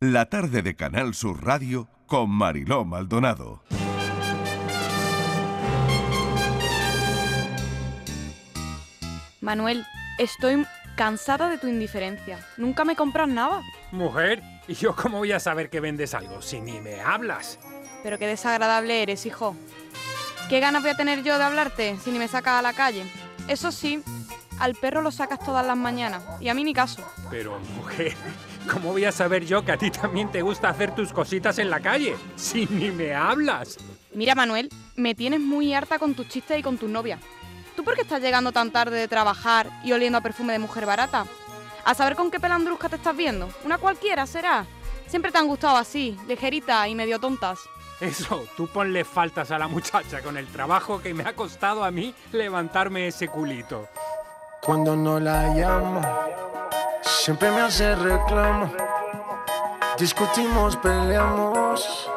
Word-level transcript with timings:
La 0.00 0.26
tarde 0.26 0.62
de 0.62 0.76
Canal 0.76 1.12
Sur 1.12 1.44
Radio 1.44 1.88
con 2.06 2.30
Mariló 2.30 2.84
Maldonado. 2.84 3.64
Manuel, 9.40 9.84
estoy 10.20 10.64
cansada 10.94 11.48
de 11.48 11.58
tu 11.58 11.66
indiferencia. 11.66 12.38
Nunca 12.56 12.84
me 12.84 12.94
compras 12.94 13.26
nada. 13.26 13.62
Mujer, 13.90 14.40
¿y 14.68 14.74
yo 14.74 14.94
cómo 14.94 15.18
voy 15.18 15.32
a 15.32 15.40
saber 15.40 15.68
que 15.68 15.80
vendes 15.80 16.14
algo 16.14 16.42
si 16.42 16.60
ni 16.60 16.80
me 16.80 17.00
hablas? 17.00 17.58
Pero 18.04 18.20
qué 18.20 18.28
desagradable 18.28 19.02
eres, 19.02 19.26
hijo. 19.26 19.56
¿Qué 20.48 20.60
ganas 20.60 20.82
voy 20.82 20.92
a 20.92 20.96
tener 20.96 21.24
yo 21.24 21.38
de 21.38 21.44
hablarte 21.44 21.96
si 22.04 22.12
ni 22.12 22.20
me 22.20 22.28
sacas 22.28 22.60
a 22.60 22.62
la 22.62 22.72
calle? 22.72 23.04
Eso 23.48 23.72
sí, 23.72 24.00
al 24.60 24.76
perro 24.76 25.02
lo 25.02 25.10
sacas 25.10 25.40
todas 25.40 25.66
las 25.66 25.76
mañanas 25.76 26.22
y 26.40 26.50
a 26.50 26.54
mí 26.54 26.62
ni 26.62 26.72
caso. 26.72 27.02
Pero, 27.30 27.58
mujer, 27.76 28.14
¿cómo 28.68 28.92
voy 28.92 29.04
a 29.04 29.12
saber 29.12 29.44
yo 29.44 29.64
que 29.64 29.72
a 29.72 29.76
ti 29.76 29.90
también 29.90 30.30
te 30.30 30.42
gusta 30.42 30.68
hacer 30.68 30.94
tus 30.94 31.12
cositas 31.12 31.58
en 31.58 31.70
la 31.70 31.80
calle 31.80 32.16
si 32.36 32.66
ni 32.66 32.90
me 32.90 33.14
hablas? 33.14 33.78
Mira, 34.14 34.34
Manuel, 34.34 34.68
me 34.96 35.14
tienes 35.14 35.40
muy 35.40 35.74
harta 35.74 35.98
con 35.98 36.14
tus 36.14 36.28
chistes 36.28 36.58
y 36.58 36.62
con 36.62 36.78
tus 36.78 36.88
novias. 36.88 37.20
¿Tú 37.74 37.84
por 37.84 37.94
qué 37.94 38.02
estás 38.02 38.20
llegando 38.20 38.52
tan 38.52 38.70
tarde 38.70 38.98
de 38.98 39.08
trabajar 39.08 39.70
y 39.84 39.92
oliendo 39.92 40.18
a 40.18 40.20
perfume 40.20 40.52
de 40.52 40.58
mujer 40.58 40.86
barata? 40.86 41.26
A 41.84 41.94
saber 41.94 42.16
con 42.16 42.30
qué 42.30 42.40
pelandrusca 42.40 42.88
te 42.88 42.96
estás 42.96 43.16
viendo. 43.16 43.48
Una 43.64 43.78
cualquiera 43.78 44.26
será. 44.26 44.66
Siempre 45.06 45.32
te 45.32 45.38
han 45.38 45.46
gustado 45.46 45.76
así, 45.76 46.16
ligerita 46.26 46.86
y 46.88 46.94
medio 46.94 47.18
tontas. 47.18 47.60
Eso, 48.00 48.44
tú 48.56 48.66
ponle 48.68 49.04
faltas 49.04 49.50
a 49.50 49.58
la 49.58 49.68
muchacha 49.68 50.20
con 50.20 50.36
el 50.36 50.46
trabajo 50.46 51.00
que 51.00 51.14
me 51.14 51.24
ha 51.24 51.34
costado 51.34 51.84
a 51.84 51.90
mí 51.90 52.14
levantarme 52.32 53.08
ese 53.08 53.28
culito. 53.28 53.88
Cuando 54.60 54.96
no 54.96 55.18
la 55.18 55.54
llamo, 55.54 56.00
siempre 57.08 57.50
me 57.50 57.60
hace 57.60 57.94
reclamo. 57.94 58.70
Discutimos, 59.98 60.76
peleamos. 60.76 62.08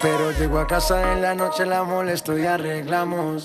Pero 0.00 0.30
llego 0.32 0.58
a 0.58 0.66
casa 0.66 1.12
en 1.12 1.22
la 1.22 1.34
noche, 1.34 1.66
la 1.66 1.84
molesto 1.84 2.36
y 2.38 2.46
arreglamos. 2.46 3.42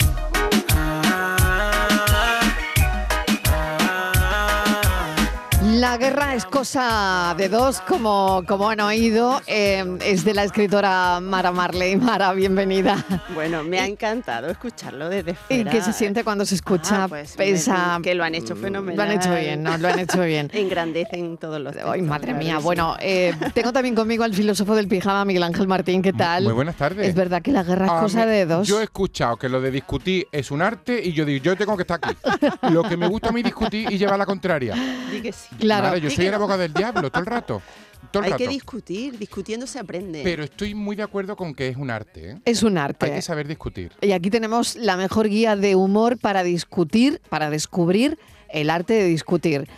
La 5.71 5.97
guerra 5.97 6.35
es 6.35 6.45
cosa 6.45 7.33
de 7.37 7.47
dos, 7.47 7.79
como, 7.81 8.43
como 8.47 8.69
han 8.69 8.81
oído. 8.81 9.41
eh, 9.47 9.85
es 10.03 10.25
de 10.25 10.33
la 10.33 10.43
escritora 10.43 11.19
Mara 11.21 11.51
Marley. 11.51 11.95
Mara, 11.95 12.33
bienvenida. 12.33 13.03
Bueno, 13.33 13.63
me 13.63 13.79
ha 13.79 13.85
encantado 13.85 14.49
escucharlo 14.49 15.07
desde 15.07 15.31
¿Y 15.31 15.35
fuera. 15.35 15.71
qué 15.71 15.81
se 15.81 15.93
siente 15.93 16.23
cuando 16.25 16.45
se 16.45 16.55
escucha 16.55 17.03
Ah, 17.03 17.07
pues, 17.07 17.35
pesa? 17.37 17.99
me- 17.99 18.03
que 18.03 18.15
lo 18.15 18.23
han 18.25 18.35
hecho 18.35 18.55
fenomenal. 18.55 18.97
Lo 18.97 19.03
han 19.03 19.11
hecho 19.17 19.33
bien, 19.33 19.63
¿no? 19.63 19.77
Lo 19.77 19.87
han 19.87 19.99
hecho 19.99 20.21
bien. 20.23 20.49
Engrandecen 20.53 21.37
todos 21.37 21.61
los 21.61 21.73
Ay, 21.75 21.81
textos, 21.83 22.01
madre 22.01 22.33
la 22.33 22.37
mía. 22.39 22.57
Bueno, 22.59 22.97
eh, 22.99 23.33
tengo 23.53 23.71
también 23.71 23.95
conmigo 23.95 24.25
al 24.25 24.33
filósofo 24.33 24.75
del 24.75 24.89
pijama, 24.89 25.23
Miguel 25.23 25.43
Ángel 25.43 25.67
Martín. 25.67 26.01
¿Qué 26.01 26.11
tal? 26.11 26.43
Muy 26.43 26.53
buenas 26.53 26.75
tardes. 26.75 27.07
Es 27.07 27.15
verdad 27.15 27.41
que 27.41 27.51
la 27.53 27.63
guerra 27.63 27.85
es 27.85 27.91
Ah, 27.93 27.99
cosa 28.01 28.25
me- 28.25 28.31
de 28.31 28.45
dos. 28.45 28.67
Yo 28.67 28.81
he 28.81 28.83
escuchado 28.83 29.37
que 29.37 29.47
lo 29.47 29.61
de 29.61 29.71
discutir 29.71 30.27
es 30.33 30.51
un 30.51 30.61
arte 30.61 31.01
y 31.01 31.13
yo 31.13 31.23
digo, 31.23 31.41
yo 31.45 31.55
tengo 31.55 31.77
que 31.77 31.83
estar 31.83 31.99
aquí. 32.01 32.17
lo 32.73 32.83
que 32.83 32.97
me 32.97 33.07
gusta 33.07 33.29
a 33.29 33.31
mí 33.31 33.41
discutir 33.41 33.89
y 33.89 33.97
llevar 33.97 34.17
la 34.19 34.25
contraria. 34.25 34.75
Di 35.09 35.21
que 35.21 35.31
sí. 35.31 35.47
Claro. 35.61 35.97
Yo 35.97 36.09
soy 36.09 36.25
el 36.27 36.33
abogado 36.33 36.61
del 36.61 36.73
diablo 36.73 37.09
todo 37.09 37.19
el 37.21 37.25
rato. 37.25 37.61
Todo 38.11 38.23
el 38.23 38.25
Hay 38.25 38.31
rato. 38.31 38.43
que 38.43 38.49
discutir, 38.49 39.17
discutiendo 39.17 39.65
se 39.67 39.79
aprende. 39.79 40.21
Pero 40.23 40.43
estoy 40.43 40.75
muy 40.75 40.95
de 40.97 41.03
acuerdo 41.03 41.35
con 41.37 41.53
que 41.53 41.69
es 41.69 41.77
un 41.77 41.89
arte. 41.91 42.31
¿eh? 42.31 42.37
Es 42.45 42.61
un 42.63 42.77
Hay 42.77 42.83
arte. 42.85 43.11
que 43.11 43.21
saber 43.21 43.47
discutir. 43.47 43.93
Y 44.01 44.11
aquí 44.11 44.29
tenemos 44.29 44.75
la 44.75 44.97
mejor 44.97 45.29
guía 45.29 45.55
de 45.55 45.75
humor 45.75 46.17
para 46.17 46.43
discutir, 46.43 47.21
para 47.29 47.49
descubrir 47.49 48.17
el 48.49 48.69
arte 48.69 48.93
de 48.93 49.05
discutir. 49.05 49.69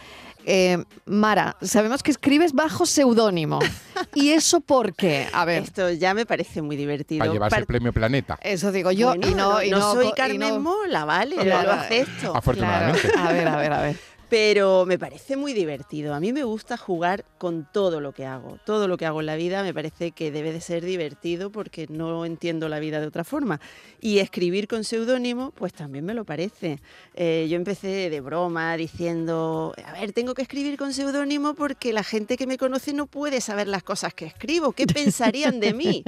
Eh, 0.45 0.84
Mara, 1.06 1.56
sabemos 1.61 2.02
que 2.04 2.11
escribes 2.11 2.52
bajo 2.54 2.86
seudónimo. 2.86 3.59
¿Y 4.16 4.31
eso 4.31 4.59
por 4.61 4.94
qué? 4.95 5.28
A 5.31 5.45
ver, 5.45 5.64
Esto 5.64 5.89
ya 5.92 6.14
me 6.14 6.26
parece 6.26 6.61
muy 6.61 6.76
divertido. 6.76 7.20
Para 7.20 7.31
llevarse 7.31 7.52
Par- 7.56 7.59
el 7.61 7.66
premio 7.67 7.94
Planeta. 7.94 8.38
eso 8.42 8.72
digo 8.72 8.92
yo 8.92 9.09
Bueno, 9.09 9.28
y 9.30 9.34
no, 9.36 9.64
y 9.64 9.70
no, 9.70 9.80
no 9.80 9.94
soy 9.94 10.08
y 10.08 10.11
Carmen 10.14 10.39
no- 10.56 10.59
Mola, 10.59 11.06
vale, 11.06 11.36
Claro. 11.38 11.67
lo 11.67 11.73
acepto. 11.73 12.36
Afortunadamente. 12.36 13.10
Claro. 13.10 13.30
A 13.30 13.32
ver, 13.32 13.48
a 13.48 13.55
ver, 13.58 13.73
a 13.73 13.82
ver. 13.83 14.13
Pero 14.30 14.86
me 14.86 14.98
parece 14.98 15.38
muy 15.38 15.54
divertido. 15.54 16.14
A 16.14 16.20
mí 16.20 16.34
me 16.34 16.44
gusta 16.44 16.78
jugar 16.78 17.26
con 17.38 17.67
todo 17.72 18.02
lo 18.02 18.14
que 18.14 18.26
hago. 18.26 18.58
Todo 18.66 18.88
lo 18.88 18.98
que 18.98 19.06
hago 19.06 19.20
en 19.20 19.28
la 19.28 19.36
vida 19.36 19.61
me 19.64 19.73
parece 19.73 20.11
que 20.11 20.32
debe 20.32 20.52
de 20.52 20.61
ser 20.61 20.84
divertido 20.84 21.52
porque 21.52 21.88
no 21.89 22.26
entiendo 22.26 22.67
la 22.70 22.80
vida 22.80 23.00
de 23.00 23.08
otra 23.08 23.23
forma. 23.23 23.60
Y 24.02 24.20
escribir 24.20 24.67
con 24.67 24.83
seudónimo, 24.83 25.52
pues 25.52 25.73
también 25.73 26.06
me 26.06 26.14
lo 26.14 26.26
parece. 26.26 26.80
Eh, 27.14 27.48
yo 27.50 27.56
empecé 27.58 28.10
de 28.10 28.22
broma 28.22 28.76
diciendo, 28.76 29.73
a 29.86 29.94
ver, 29.94 30.14
tengo 30.14 30.33
que 30.33 30.42
escribir 30.42 30.78
con 30.78 30.94
seudónimo 30.94 31.54
porque 31.54 31.94
la 31.94 32.04
gente 32.04 32.38
que 32.38 32.48
me 32.48 32.58
conoce 32.58 32.94
no 32.94 33.06
puede 33.06 33.39
saber 33.42 33.67
las 33.67 33.83
cosas 33.83 34.14
que 34.14 34.26
escribo. 34.26 34.72
¿Qué 34.72 34.88
pensarían 34.88 35.60
de 35.60 35.73
mí? 35.73 36.04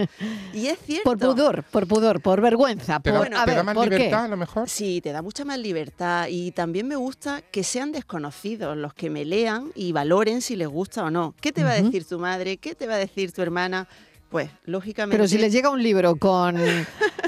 Y 0.54 0.68
es 0.68 0.80
cierto. 0.80 1.04
Por 1.04 1.20
pudor, 1.20 1.64
por 1.64 1.88
pudor, 1.88 2.22
por 2.22 2.42
vergüenza. 2.42 3.00
¿Te, 3.00 3.12
por, 3.12 3.30
da, 3.30 3.42
a 3.42 3.46
te 3.46 3.52
ver, 3.52 3.58
da 3.58 3.64
más 3.64 3.76
¿por 3.76 3.90
qué? 3.90 3.98
libertad 3.98 4.26
a 4.26 4.28
lo 4.30 4.38
mejor? 4.38 4.70
Sí, 4.70 5.02
te 5.02 5.12
da 5.12 5.22
mucha 5.22 5.46
más 5.46 5.60
libertad 5.60 6.28
y 6.30 6.52
también 6.52 6.88
me 6.88 6.96
gusta 6.96 7.42
que 7.52 7.64
sean 7.64 7.92
desconocidos 8.06 8.78
los 8.78 8.94
que 8.94 9.10
me 9.10 9.26
lean 9.26 9.72
y 9.74 9.92
valoren 9.92 10.42
si 10.42 10.56
les 10.56 10.68
gusta 10.68 11.04
o 11.04 11.10
no. 11.10 11.34
¿Qué 11.42 11.52
te 11.52 11.64
va 11.64 11.72
a 11.72 11.82
decir 11.82 12.06
tu 12.06 12.20
madre? 12.20 12.58
¿Qué 12.58 12.76
te 12.76 12.86
va 12.86 12.94
a 12.94 12.98
decir 12.98 13.32
tu 13.32 13.42
hermana? 13.42 13.88
Pues, 14.30 14.52
lógicamente... 14.66 15.18
Pero 15.18 15.28
si 15.28 15.40
les 15.40 15.52
llega 15.52 15.72
un 15.72 15.82
libro 15.82 16.16
con, 16.16 16.56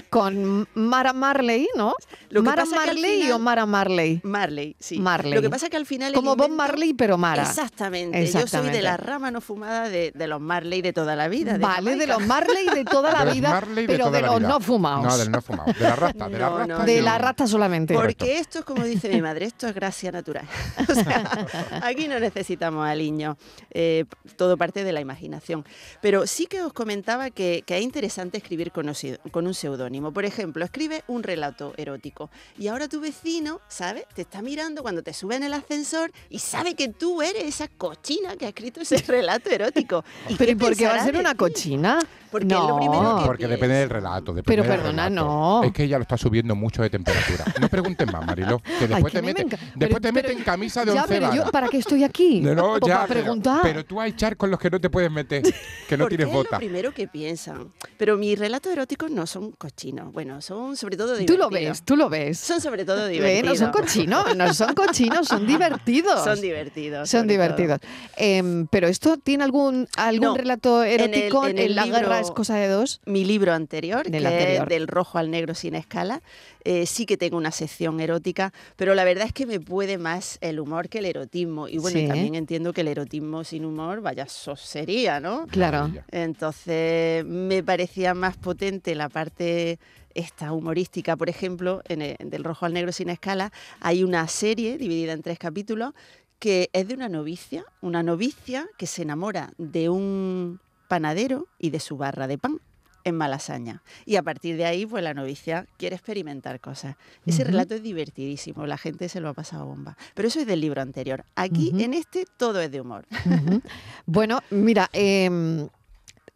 con 0.09 0.67
Mara 0.73 1.13
Marley, 1.13 1.67
¿no? 1.75 1.93
Lo 2.29 2.41
que 2.41 2.49
¿Mara 2.49 2.63
pasa 2.63 2.75
que 2.75 2.81
al 2.89 2.95
Marley 2.95 3.21
final- 3.21 3.31
o 3.33 3.39
Mara 3.39 3.65
Marley? 3.65 4.19
Marley, 4.23 4.75
sí. 4.79 4.99
Marley. 4.99 5.33
Lo 5.33 5.41
que 5.41 5.49
pasa 5.49 5.65
es 5.67 5.69
que 5.69 5.77
al 5.77 5.85
final... 5.85 6.13
Como 6.13 6.35
Bob 6.35 6.47
invento- 6.49 6.55
Marley, 6.57 6.93
pero 6.93 7.17
Mara. 7.17 7.43
Exactamente. 7.43 8.25
Yo 8.27 8.47
soy 8.47 8.69
de 8.69 8.81
la 8.81 8.97
rama 8.97 9.31
no 9.31 9.41
fumada 9.41 9.89
de, 9.89 10.11
de 10.13 10.27
los 10.27 10.39
Marley 10.41 10.81
de 10.81 10.93
toda 10.93 11.15
la 11.15 11.27
vida. 11.27 11.53
de 11.53 11.59
Vale, 11.59 11.95
de 11.95 12.07
los 12.07 12.25
Marley 12.25 12.65
de 12.73 12.85
toda 12.85 13.11
la 13.11 13.31
vida, 13.31 13.49
Marley 13.49 13.87
de 13.87 13.93
pero 13.93 14.05
toda 14.05 14.17
de 14.17 14.21
la 14.21 14.27
los 14.27 14.39
vida. 14.39 14.47
no 14.49 14.59
fumados. 14.59 15.05
No, 15.05 15.17
del 15.17 15.31
no 15.31 15.41
fumado. 15.41 15.73
De 15.73 15.79
la 15.83 15.95
rasta. 15.95 16.29
De 16.29 16.37
la 16.39 16.49
No, 16.49 16.57
rasta. 16.57 16.77
no, 16.79 16.85
de 16.85 17.01
la 17.01 17.17
rata 17.17 17.47
solamente. 17.47 17.93
Porque 17.93 18.37
esto 18.39 18.59
es 18.59 18.65
como 18.65 18.83
dice 18.83 19.09
mi 19.09 19.21
madre, 19.21 19.45
esto 19.45 19.67
es 19.67 19.73
gracia 19.75 20.11
natural. 20.11 20.45
O 20.89 20.93
sea, 20.93 21.47
aquí 21.83 22.07
no 22.07 22.19
necesitamos 22.19 22.87
aliño, 22.87 23.37
eh, 23.71 24.05
todo 24.35 24.57
parte 24.57 24.83
de 24.83 24.91
la 24.93 25.01
imaginación. 25.01 25.65
Pero 26.01 26.25
sí 26.27 26.45
que 26.47 26.61
os 26.61 26.73
comentaba 26.73 27.29
que, 27.29 27.63
que 27.65 27.77
es 27.77 27.83
interesante 27.83 28.37
escribir 28.37 28.71
con, 28.71 28.91
con 29.31 29.47
un 29.47 29.53
seudónimo. 29.53 29.96
Por 30.01 30.25
ejemplo, 30.25 30.63
escribe 30.63 31.03
un 31.07 31.23
relato 31.23 31.73
erótico 31.77 32.29
y 32.57 32.67
ahora 32.67 32.87
tu 32.87 32.99
vecino, 33.01 33.59
¿sabes? 33.67 34.05
Te 34.13 34.21
está 34.21 34.41
mirando 34.41 34.81
cuando 34.81 35.01
te 35.03 35.13
sube 35.13 35.35
en 35.35 35.43
el 35.43 35.53
ascensor 35.53 36.11
y 36.29 36.39
sabe 36.39 36.75
que 36.75 36.87
tú 36.89 37.21
eres 37.21 37.43
esa 37.43 37.67
cochina 37.67 38.35
que 38.37 38.45
ha 38.45 38.49
escrito 38.49 38.81
ese 38.81 38.97
relato 39.07 39.49
erótico. 39.49 40.03
¿Y 40.29 40.35
Pero 40.35 40.51
¿y 40.51 40.55
por 40.55 40.75
qué 40.75 40.85
va 40.87 40.95
a 40.95 41.03
ser 41.03 41.17
una 41.17 41.31
ti? 41.31 41.37
cochina? 41.37 41.99
Porque 42.31 42.45
no. 42.47 42.61
es 42.63 42.69
lo 42.69 42.77
primero 42.77 43.19
que 43.19 43.25
Porque 43.25 43.47
depende 43.47 43.75
del 43.75 43.89
relato. 43.89 44.33
depende 44.33 44.61
Pero 44.63 44.63
perdona, 44.63 45.07
relato. 45.07 45.25
no. 45.27 45.63
Es 45.63 45.71
que 45.71 45.83
ella 45.85 45.97
lo 45.97 46.01
está 46.01 46.17
subiendo 46.17 46.55
mucho 46.55 46.81
de 46.81 46.89
temperatura. 46.89 47.45
No 47.61 47.69
preguntes 47.69 48.11
más, 48.11 48.25
Mariló. 48.25 48.59
Que 48.59 48.73
Ay, 48.81 48.87
después 48.87 49.13
que 49.13 49.17
te 49.19 49.21
me 49.21 49.27
meten, 49.33 49.47
después 49.49 49.71
Pero- 49.79 50.01
te 50.01 50.11
meten 50.11 50.33
pero- 50.33 50.45
camisa 50.45 50.83
de 50.83 50.93
Ya, 50.93 51.01
once 51.03 51.13
pero 51.13 51.33
yo. 51.33 51.51
¿para 51.51 51.69
qué 51.69 51.77
estoy 51.77 52.03
aquí? 52.03 52.41
No, 52.41 52.53
no, 52.53 52.79
Pues 52.79 52.89
ya, 52.89 52.95
para 52.95 53.07
pero- 53.07 53.21
preguntar. 53.21 53.59
Pero, 53.63 53.85
tú 53.85 54.01
hay 54.01 54.11
charcos 54.13 54.47
en 54.47 54.51
los 54.51 54.59
que 54.59 54.69
no 54.69 54.81
te 54.81 54.89
puedes 54.89 55.09
meter, 55.09 55.41
que 55.87 55.97
no 55.97 56.07
tienes 56.09 56.27
es 56.27 56.33
lo 56.33 56.39
bota. 56.39 56.57
primero 56.57 56.93
que 56.93 57.07
piensan. 57.07 57.71
Pero 57.97 58.17
mis 58.17 58.37
relatos 58.37 58.71
eróticos 58.71 59.09
no 59.11 59.25
son 59.27 59.51
cochinos. 59.51 60.13
Bueno, 60.13 60.41
son 60.41 60.75
sobre 60.77 60.97
todo 60.97 61.13
tú 61.13 61.19
divertidos. 61.19 61.39
lo 61.39 61.49
ves, 61.49 61.81
tú 61.83 61.95
lo 61.95 62.09
ves. 62.09 62.39
Son 62.39 62.61
sobre 62.61 62.85
todo 62.85 63.05
Ve, 63.05 63.11
divertidos. 63.13 63.45
no 63.59 63.65
son 63.65 63.71
cochinos, 63.71 64.35
no 64.35 64.53
son 64.53 64.73
cochinos, 64.73 65.27
son 65.27 65.47
divertidos. 65.47 66.23
Son 66.23 66.39
divertidos. 66.41 67.09
Son 67.09 67.27
divertidos. 67.27 67.79
Em, 68.15 68.67
pero 68.67 68.87
esto 68.87 69.17
tiene 69.17 69.43
algún 69.43 69.87
algún 69.97 70.27
No, 70.27 70.35
relato 70.37 70.83
en 70.83 71.01
el- 71.01 71.13
erótico 71.13 71.47
en 71.47 71.57
el 71.57 71.75
la 71.75 71.85
guerra 71.85 71.99
libro- 71.99 72.15
es 72.19 72.31
cosa 72.31 72.55
de 72.55 72.67
dos. 72.67 73.01
Mi 73.05 73.25
libro 73.25 73.53
anterior, 73.53 74.09
Del 74.09 74.21
que 74.23 74.27
anterior. 74.27 74.63
es 74.63 74.69
del 74.69 74.87
rojo 74.87 75.17
al 75.17 75.31
negro 75.31 75.55
sin 75.55 75.75
escala, 75.75 76.21
eh, 76.63 76.85
sí 76.85 77.05
que 77.05 77.17
tengo 77.17 77.37
una 77.37 77.51
sección 77.51 77.99
erótica, 77.99 78.51
pero 78.75 78.93
la 78.93 79.03
verdad 79.05 79.25
es 79.25 79.33
que 79.33 79.45
me 79.45 79.59
puede 79.59 79.97
más 79.97 80.37
el 80.41 80.59
humor 80.59 80.89
que 80.89 80.99
el 80.99 81.05
erotismo. 81.05 81.67
Y 81.67 81.77
bueno, 81.77 81.97
y 81.99 82.07
también 82.07 82.35
entiendo 82.35 82.73
que 82.73 82.81
el 82.81 82.89
erotismo 82.89 83.43
sin 83.43 83.63
humor, 83.65 84.01
vaya 84.01 84.27
sosería, 84.27 85.19
¿no? 85.19 85.47
Claro. 85.47 85.89
Entonces 86.11 87.25
me 87.25 87.63
parecía 87.87 88.13
más 88.13 88.35
potente 88.35 88.95
la 88.95 89.07
parte 89.07 89.79
esta 90.13 90.51
humorística, 90.51 91.15
por 91.15 91.29
ejemplo, 91.29 91.81
en 91.87 92.01
el- 92.01 92.17
del 92.19 92.43
rojo 92.43 92.65
al 92.65 92.73
negro 92.73 92.91
sin 92.91 93.07
escala, 93.09 93.53
hay 93.79 94.03
una 94.03 94.27
serie 94.27 94.77
dividida 94.77 95.13
en 95.13 95.21
tres 95.21 95.39
capítulos 95.39 95.93
que 96.37 96.69
es 96.73 96.85
de 96.89 96.95
una 96.95 97.07
novicia, 97.07 97.63
una 97.81 98.03
novicia 98.03 98.67
que 98.77 98.87
se 98.87 99.03
enamora 99.03 99.53
de 99.57 99.87
un 99.87 100.59
panadero 100.89 101.47
y 101.59 101.69
de 101.69 101.79
su 101.79 101.95
barra 101.95 102.27
de 102.27 102.37
pan 102.37 102.59
en 103.05 103.15
Malasaña. 103.15 103.81
Y 104.05 104.17
a 104.17 104.21
partir 104.23 104.57
de 104.57 104.65
ahí, 104.65 104.85
pues 104.85 105.01
la 105.01 105.13
novicia 105.13 105.65
quiere 105.77 105.95
experimentar 105.95 106.59
cosas. 106.59 106.97
Ese 107.25 107.45
relato 107.45 107.73
es 107.75 107.83
divertidísimo, 107.83 108.65
la 108.67 108.77
gente 108.77 109.07
se 109.07 109.21
lo 109.21 109.29
ha 109.29 109.33
pasado 109.33 109.65
bomba. 109.65 109.95
Pero 110.13 110.27
eso 110.27 110.41
es 110.41 110.45
del 110.45 110.59
libro 110.59 110.81
anterior. 110.81 111.23
Aquí, 111.35 111.71
en 111.79 111.93
este, 111.93 112.25
todo 112.35 112.59
es 112.59 112.69
de 112.69 112.81
humor. 112.81 113.05
Bueno, 114.05 114.39
mira, 114.51 114.89
em, 114.93 115.69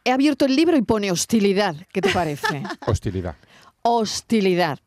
he 0.03 0.11
abierto 0.11 0.45
el 0.45 0.55
libro 0.55 0.77
y 0.77 0.81
pone 0.81 1.11
hostilidad. 1.11 1.75
¿Qué 1.93 2.01
te 2.01 2.09
parece? 2.11 2.63
Hostilidad. 2.85 3.35
hostilidad. 3.83 4.79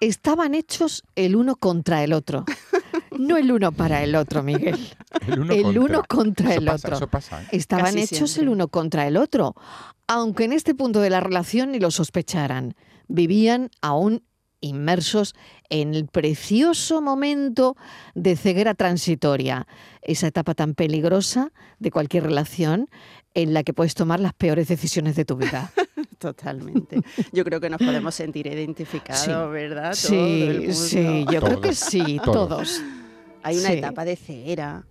Estaban 0.00 0.54
hechos 0.54 1.02
el 1.14 1.36
uno 1.36 1.56
contra 1.56 2.02
el 2.04 2.12
otro. 2.12 2.44
No 3.16 3.36
el 3.36 3.52
uno 3.52 3.70
para 3.72 4.02
el 4.02 4.16
otro, 4.16 4.42
Miguel. 4.42 4.78
El 5.26 5.38
uno 5.40 5.52
el 5.54 5.62
contra. 5.62 5.80
uno 5.82 6.02
contra 6.08 6.50
Eso 6.50 6.58
el 6.60 6.66
pasa, 6.66 6.86
otro. 6.88 6.96
eso 6.96 7.06
pasa, 7.08 7.42
¿eh? 7.42 7.46
Estaban 7.52 7.84
Casi 7.94 8.00
hechos 8.00 8.30
siempre. 8.32 8.42
el 8.42 8.48
uno 8.48 8.68
contra 8.68 9.06
el 9.06 9.16
otro, 9.16 9.54
aunque 10.08 10.44
en 10.44 10.52
este 10.52 10.74
punto 10.74 11.00
de 11.00 11.08
la 11.10 11.20
relación 11.20 11.70
ni 11.70 11.78
lo 11.78 11.90
sospecharan. 11.92 12.74
Vivían 13.06 13.70
aún 13.80 14.24
inmersos 14.60 15.34
en 15.70 15.94
el 15.94 16.06
precioso 16.08 17.00
momento 17.00 17.76
de 18.14 18.34
ceguera 18.36 18.74
transitoria, 18.74 19.66
esa 20.02 20.26
etapa 20.26 20.54
tan 20.54 20.74
peligrosa 20.74 21.52
de 21.78 21.90
cualquier 21.92 22.24
relación 22.24 22.88
en 23.34 23.52
la 23.52 23.62
que 23.64 23.72
puedes 23.74 23.94
tomar 23.94 24.20
las 24.20 24.32
peores 24.32 24.68
decisiones 24.68 25.16
de 25.16 25.24
tu 25.24 25.36
vida. 25.36 25.72
Totalmente. 26.18 27.00
Yo 27.32 27.44
creo 27.44 27.60
que 27.60 27.68
nos 27.68 27.78
podemos 27.80 28.14
sentir 28.14 28.46
identificados, 28.46 29.24
Sí. 29.24 29.30
¿verdad? 29.52 29.94
Todo 30.00 30.26
el 30.26 30.74
Sí, 30.74 31.00
mundo. 31.04 31.24
sí, 31.26 31.26
yo 31.34 31.40
creo 31.40 31.60
que 31.60 31.74
sí, 31.74 32.20
todos. 32.24 32.48
todos. 32.48 32.82
Hay 33.42 33.58
una 33.58 33.68
Sí. 33.70 33.74
etapa 33.74 34.04
de 34.04 34.16
ceguera, 34.16 34.86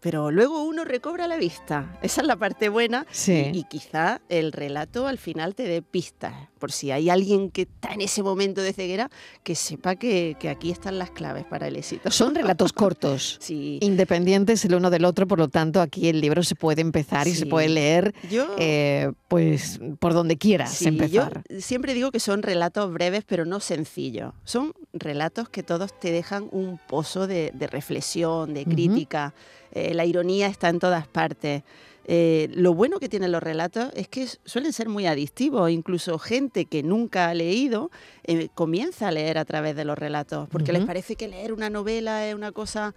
pero 0.00 0.30
luego 0.32 0.64
uno 0.64 0.84
recobra 0.84 1.28
la 1.28 1.36
vista. 1.36 1.98
Esa 2.02 2.22
es 2.22 2.26
la 2.26 2.34
parte 2.36 2.68
buena. 2.68 3.06
Sí. 3.10 3.50
Y, 3.52 3.58
y 3.60 3.64
quizá 3.64 4.20
el 4.28 4.50
relato 4.52 5.06
al 5.06 5.18
final 5.18 5.54
te 5.54 5.64
dé 5.64 5.82
pistas. 5.82 6.34
Por 6.62 6.70
si 6.70 6.92
hay 6.92 7.10
alguien 7.10 7.50
que 7.50 7.62
está 7.62 7.92
en 7.92 8.02
ese 8.02 8.22
momento 8.22 8.60
de 8.62 8.72
ceguera, 8.72 9.10
que 9.42 9.56
sepa 9.56 9.96
que, 9.96 10.36
que 10.38 10.48
aquí 10.48 10.70
están 10.70 10.96
las 10.96 11.10
claves 11.10 11.44
para 11.44 11.66
el 11.66 11.74
éxito. 11.74 12.08
Son 12.12 12.32
relatos 12.36 12.72
cortos. 12.72 13.36
Sí. 13.40 13.78
independientes 13.82 14.64
el 14.64 14.76
uno 14.76 14.88
del 14.88 15.04
otro, 15.04 15.26
por 15.26 15.40
lo 15.40 15.48
tanto 15.48 15.80
aquí 15.80 16.08
el 16.08 16.20
libro 16.20 16.44
se 16.44 16.54
puede 16.54 16.80
empezar 16.80 17.26
y 17.26 17.32
se 17.34 17.40
Sí. 17.40 17.44
puede 17.46 17.68
leer 17.68 18.14
Yo, 18.30 18.46
eh, 18.58 19.10
pues 19.26 19.80
por 19.98 20.14
donde 20.14 20.38
quieras 20.38 20.72
sí, 20.72 20.86
empezar. 20.86 21.42
yo 21.50 21.60
siempre 21.60 21.94
digo 21.94 22.12
que 22.12 22.20
son 22.20 22.44
relatos 22.44 22.92
breves, 22.92 23.24
pero 23.26 23.44
no 23.44 23.58
sencillos. 23.58 24.32
Son 24.44 24.72
relatos 24.92 25.48
que 25.48 25.64
todos 25.64 25.98
te 25.98 26.12
dejan 26.12 26.46
un 26.52 26.78
pozo 26.78 27.26
de, 27.26 27.50
de 27.54 27.66
reflexión, 27.66 28.54
de 28.54 28.64
crítica. 28.66 29.34
Eh, 29.72 29.94
la 29.94 30.04
ironía 30.04 30.46
está 30.46 30.68
en 30.68 30.78
todas 30.78 31.08
partes. 31.08 31.64
Eh, 32.06 32.48
lo 32.54 32.74
bueno 32.74 32.98
que 32.98 33.08
tienen 33.08 33.30
los 33.32 33.42
relatos 33.42 33.90
es 33.94 34.08
que 34.08 34.26
suelen 34.44 34.72
ser 34.72 34.88
muy 34.88 35.06
adictivos. 35.06 35.70
Incluso 35.70 36.18
gente 36.18 36.64
que 36.66 36.82
nunca 36.82 37.28
ha 37.28 37.34
leído 37.34 37.90
eh, 38.24 38.48
comienza 38.54 39.08
a 39.08 39.12
leer 39.12 39.38
a 39.38 39.44
través 39.44 39.76
de 39.76 39.84
los 39.84 39.96
relatos, 39.98 40.48
porque 40.50 40.72
les 40.72 40.84
parece 40.86 41.16
que 41.16 41.28
leer 41.28 41.52
una 41.52 41.70
novela 41.70 42.26
es 42.26 42.34
una 42.34 42.50
cosa 42.52 42.94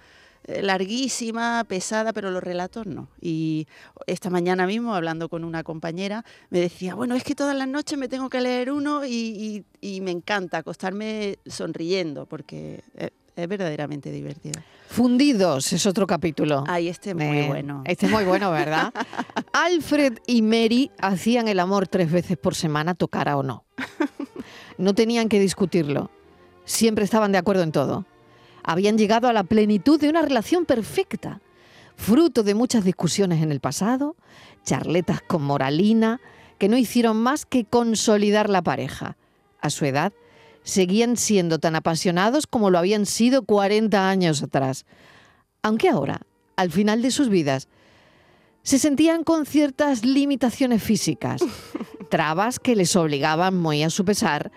eh, 0.47 0.61
larguísima, 0.61 1.63
pesada, 1.67 2.13
pero 2.13 2.29
los 2.31 2.43
relatos 2.43 2.85
no. 2.85 3.07
Y 3.21 3.67
esta 4.07 4.29
mañana 4.29 4.67
mismo, 4.67 4.93
hablando 4.93 5.29
con 5.29 5.43
una 5.43 5.63
compañera, 5.63 6.23
me 6.49 6.59
decía, 6.59 6.95
bueno, 6.95 7.15
es 7.15 7.23
que 7.23 7.35
todas 7.35 7.55
las 7.55 7.67
noches 7.67 7.97
me 7.97 8.07
tengo 8.07 8.29
que 8.29 8.41
leer 8.41 8.71
uno 8.71 9.05
y, 9.05 9.63
y- 9.81 9.95
y 9.97 10.01
me 10.01 10.11
encanta 10.11 10.59
acostarme 10.59 11.37
sonriendo, 11.47 12.25
porque 12.25 12.83
es, 13.35 13.47
verdaderamente 13.47 14.11
divertido. 14.11 14.61
Fundidos 14.87 15.73
es 15.73 15.85
otro 15.85 16.07
capítulo. 16.07 16.63
Ay, 16.67 16.89
este 16.89 17.11
es 17.11 17.15
muy 17.15 17.25
Eh, 17.25 17.47
bueno. 17.47 17.83
Este 17.85 18.05
es 18.05 18.11
muy 18.11 18.23
bueno, 18.23 18.51
¿verdad? 18.51 18.93
Alfred 19.53 20.19
y 20.27 20.41
Mary 20.41 20.91
hacían 20.99 21.47
el 21.47 21.59
amor 21.59 21.87
tres 21.87 22.11
veces 22.11 22.37
por 22.37 22.55
semana, 22.55 22.95
tocara 22.95 23.37
o 23.37 23.43
no. 23.43 23.65
No 24.77 24.93
tenían 24.93 25.29
que 25.29 25.39
discutirlo. 25.39 26.09
Siempre 26.65 27.05
estaban 27.05 27.31
de 27.31 27.37
acuerdo 27.37 27.63
en 27.63 27.71
todo. 27.71 28.05
Habían 28.63 28.97
llegado 28.97 29.27
a 29.27 29.33
la 29.33 29.43
plenitud 29.43 29.99
de 29.99 30.09
una 30.09 30.21
relación 30.21 30.65
perfecta, 30.65 31.39
fruto 31.95 32.43
de 32.43 32.55
muchas 32.55 32.83
discusiones 32.83 33.41
en 33.41 33.51
el 33.51 33.59
pasado, 33.59 34.15
charletas 34.63 35.21
con 35.21 35.43
moralina, 35.43 36.19
que 36.57 36.67
no 36.67 36.77
hicieron 36.77 37.17
más 37.17 37.45
que 37.45 37.65
consolidar 37.65 38.49
la 38.49 38.61
pareja. 38.61 39.17
A 39.61 39.69
su 39.69 39.85
edad, 39.85 40.13
seguían 40.65 41.15
siendo 41.15 41.59
tan 41.59 41.75
apasionados 41.75 42.47
como 42.47 42.69
lo 42.69 42.79
habían 42.79 43.05
sido 43.05 43.43
40 43.43 44.09
años 44.09 44.43
atrás. 44.43 44.85
Aunque 45.61 45.87
ahora, 45.87 46.21
al 46.57 46.71
final 46.71 47.01
de 47.01 47.11
sus 47.11 47.29
vidas, 47.29 47.69
se 48.63 48.79
sentían 48.79 49.23
con 49.23 49.45
ciertas 49.45 50.03
limitaciones 50.03 50.81
físicas, 50.83 51.41
trabas 52.09 52.59
que 52.59 52.75
les 52.75 52.95
obligaban, 52.95 53.55
muy 53.55 53.83
a 53.83 53.91
su 53.91 54.03
pesar, 54.03 54.51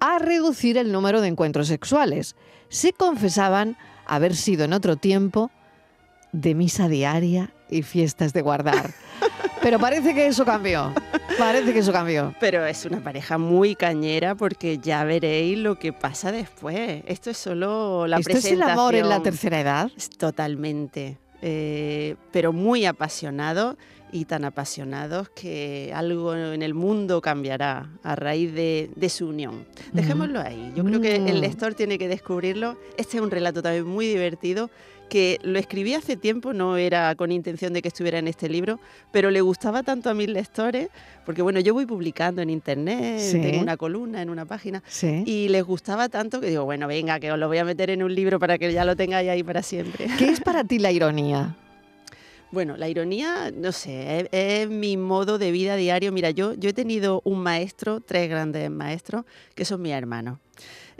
a 0.00 0.18
reducir 0.18 0.78
el 0.78 0.92
número 0.92 1.20
de 1.20 1.28
encuentros 1.28 1.68
sexuales. 1.68 2.36
Se 2.70 2.94
confesaban 2.94 3.76
haber 4.06 4.34
sido 4.34 4.64
en 4.64 4.72
otro 4.72 4.96
tiempo 4.96 5.50
de 6.32 6.54
misa 6.54 6.88
diaria 6.88 7.52
y 7.68 7.82
fiestas 7.82 8.32
de 8.32 8.40
guardar. 8.40 8.94
Pero 9.62 9.78
parece 9.78 10.14
que 10.14 10.26
eso 10.26 10.44
cambió. 10.44 10.92
Parece 11.38 11.72
que 11.72 11.80
eso 11.80 11.92
cambió. 11.92 12.34
Pero 12.40 12.64
es 12.64 12.84
una 12.84 13.00
pareja 13.02 13.38
muy 13.38 13.74
cañera 13.74 14.34
porque 14.34 14.78
ya 14.78 15.04
veréis 15.04 15.58
lo 15.58 15.76
que 15.76 15.92
pasa 15.92 16.32
después. 16.32 17.02
Esto 17.06 17.30
es 17.30 17.36
solo 17.38 18.06
la 18.06 18.18
¿Esto 18.18 18.38
es 18.38 18.44
el 18.46 18.62
amor 18.62 18.94
en 18.94 19.08
la 19.08 19.20
presentación. 19.20 19.22
tercera 19.22 19.60
edad? 19.60 19.90
Totalmente. 20.18 21.18
Eh, 21.42 22.16
pero 22.32 22.52
muy 22.52 22.84
apasionados 22.84 23.76
y 24.12 24.24
tan 24.24 24.44
apasionados 24.44 25.28
que 25.30 25.92
algo 25.94 26.34
en 26.34 26.62
el 26.62 26.74
mundo 26.74 27.20
cambiará 27.20 27.90
a 28.02 28.16
raíz 28.16 28.52
de, 28.54 28.90
de 28.96 29.08
su 29.08 29.28
unión. 29.28 29.64
Dejémoslo 29.92 30.40
ahí. 30.40 30.72
Yo 30.76 30.84
creo 30.84 31.00
que 31.00 31.16
el 31.16 31.36
Mm. 31.38 31.40
lector 31.40 31.74
tiene 31.74 31.98
que 31.98 32.08
descubrirlo. 32.08 32.76
Este 32.96 33.16
es 33.16 33.22
un 33.22 33.30
relato 33.30 33.62
también 33.62 33.86
muy 33.86 34.06
divertido 34.06 34.70
que 35.08 35.38
lo 35.42 35.58
escribí 35.58 35.94
hace 35.94 36.16
tiempo, 36.16 36.52
no 36.52 36.76
era 36.76 37.12
con 37.16 37.32
intención 37.32 37.72
de 37.72 37.82
que 37.82 37.88
estuviera 37.88 38.20
en 38.20 38.28
este 38.28 38.48
libro, 38.48 38.78
pero 39.10 39.32
le 39.32 39.40
gustaba 39.40 39.82
tanto 39.82 40.08
a 40.08 40.14
mis 40.14 40.28
lectores, 40.28 40.88
porque 41.26 41.42
bueno, 41.42 41.58
yo 41.58 41.74
voy 41.74 41.84
publicando 41.84 42.42
en 42.42 42.48
internet, 42.48 43.18
Sí. 43.18 43.40
tengo 43.40 43.60
una 43.60 43.76
columna 43.76 44.22
en 44.22 44.30
una 44.30 44.44
página, 44.44 44.84
Sí. 44.86 45.24
y 45.26 45.48
les 45.48 45.64
gustaba 45.64 46.08
tanto 46.08 46.40
que 46.40 46.46
digo, 46.48 46.64
bueno, 46.64 46.86
venga, 46.86 47.18
que 47.18 47.32
os 47.32 47.38
lo 47.40 47.48
voy 47.48 47.58
a 47.58 47.64
meter 47.64 47.90
en 47.90 48.04
un 48.04 48.14
libro 48.14 48.38
para 48.38 48.56
que 48.56 48.72
ya 48.72 48.84
lo 48.84 48.94
tengáis 48.94 49.28
ahí 49.30 49.42
para 49.42 49.62
siempre. 49.64 50.06
¿Qué 50.16 50.28
es 50.28 50.40
para 50.40 50.62
ti 50.62 50.78
la 50.78 50.92
ironía? 50.92 51.56
Bueno, 52.52 52.76
la 52.76 52.88
ironía, 52.88 53.52
no 53.54 53.70
sé, 53.70 54.20
es, 54.20 54.28
es 54.32 54.68
mi 54.68 54.96
modo 54.96 55.38
de 55.38 55.52
vida 55.52 55.76
diario. 55.76 56.10
Mira, 56.10 56.30
yo, 56.30 56.54
yo 56.54 56.70
he 56.70 56.72
tenido 56.72 57.22
un 57.24 57.40
maestro, 57.42 58.00
tres 58.00 58.28
grandes 58.28 58.68
maestros, 58.70 59.24
que 59.54 59.64
son 59.64 59.82
mis 59.82 59.92
hermanos. 59.92 60.38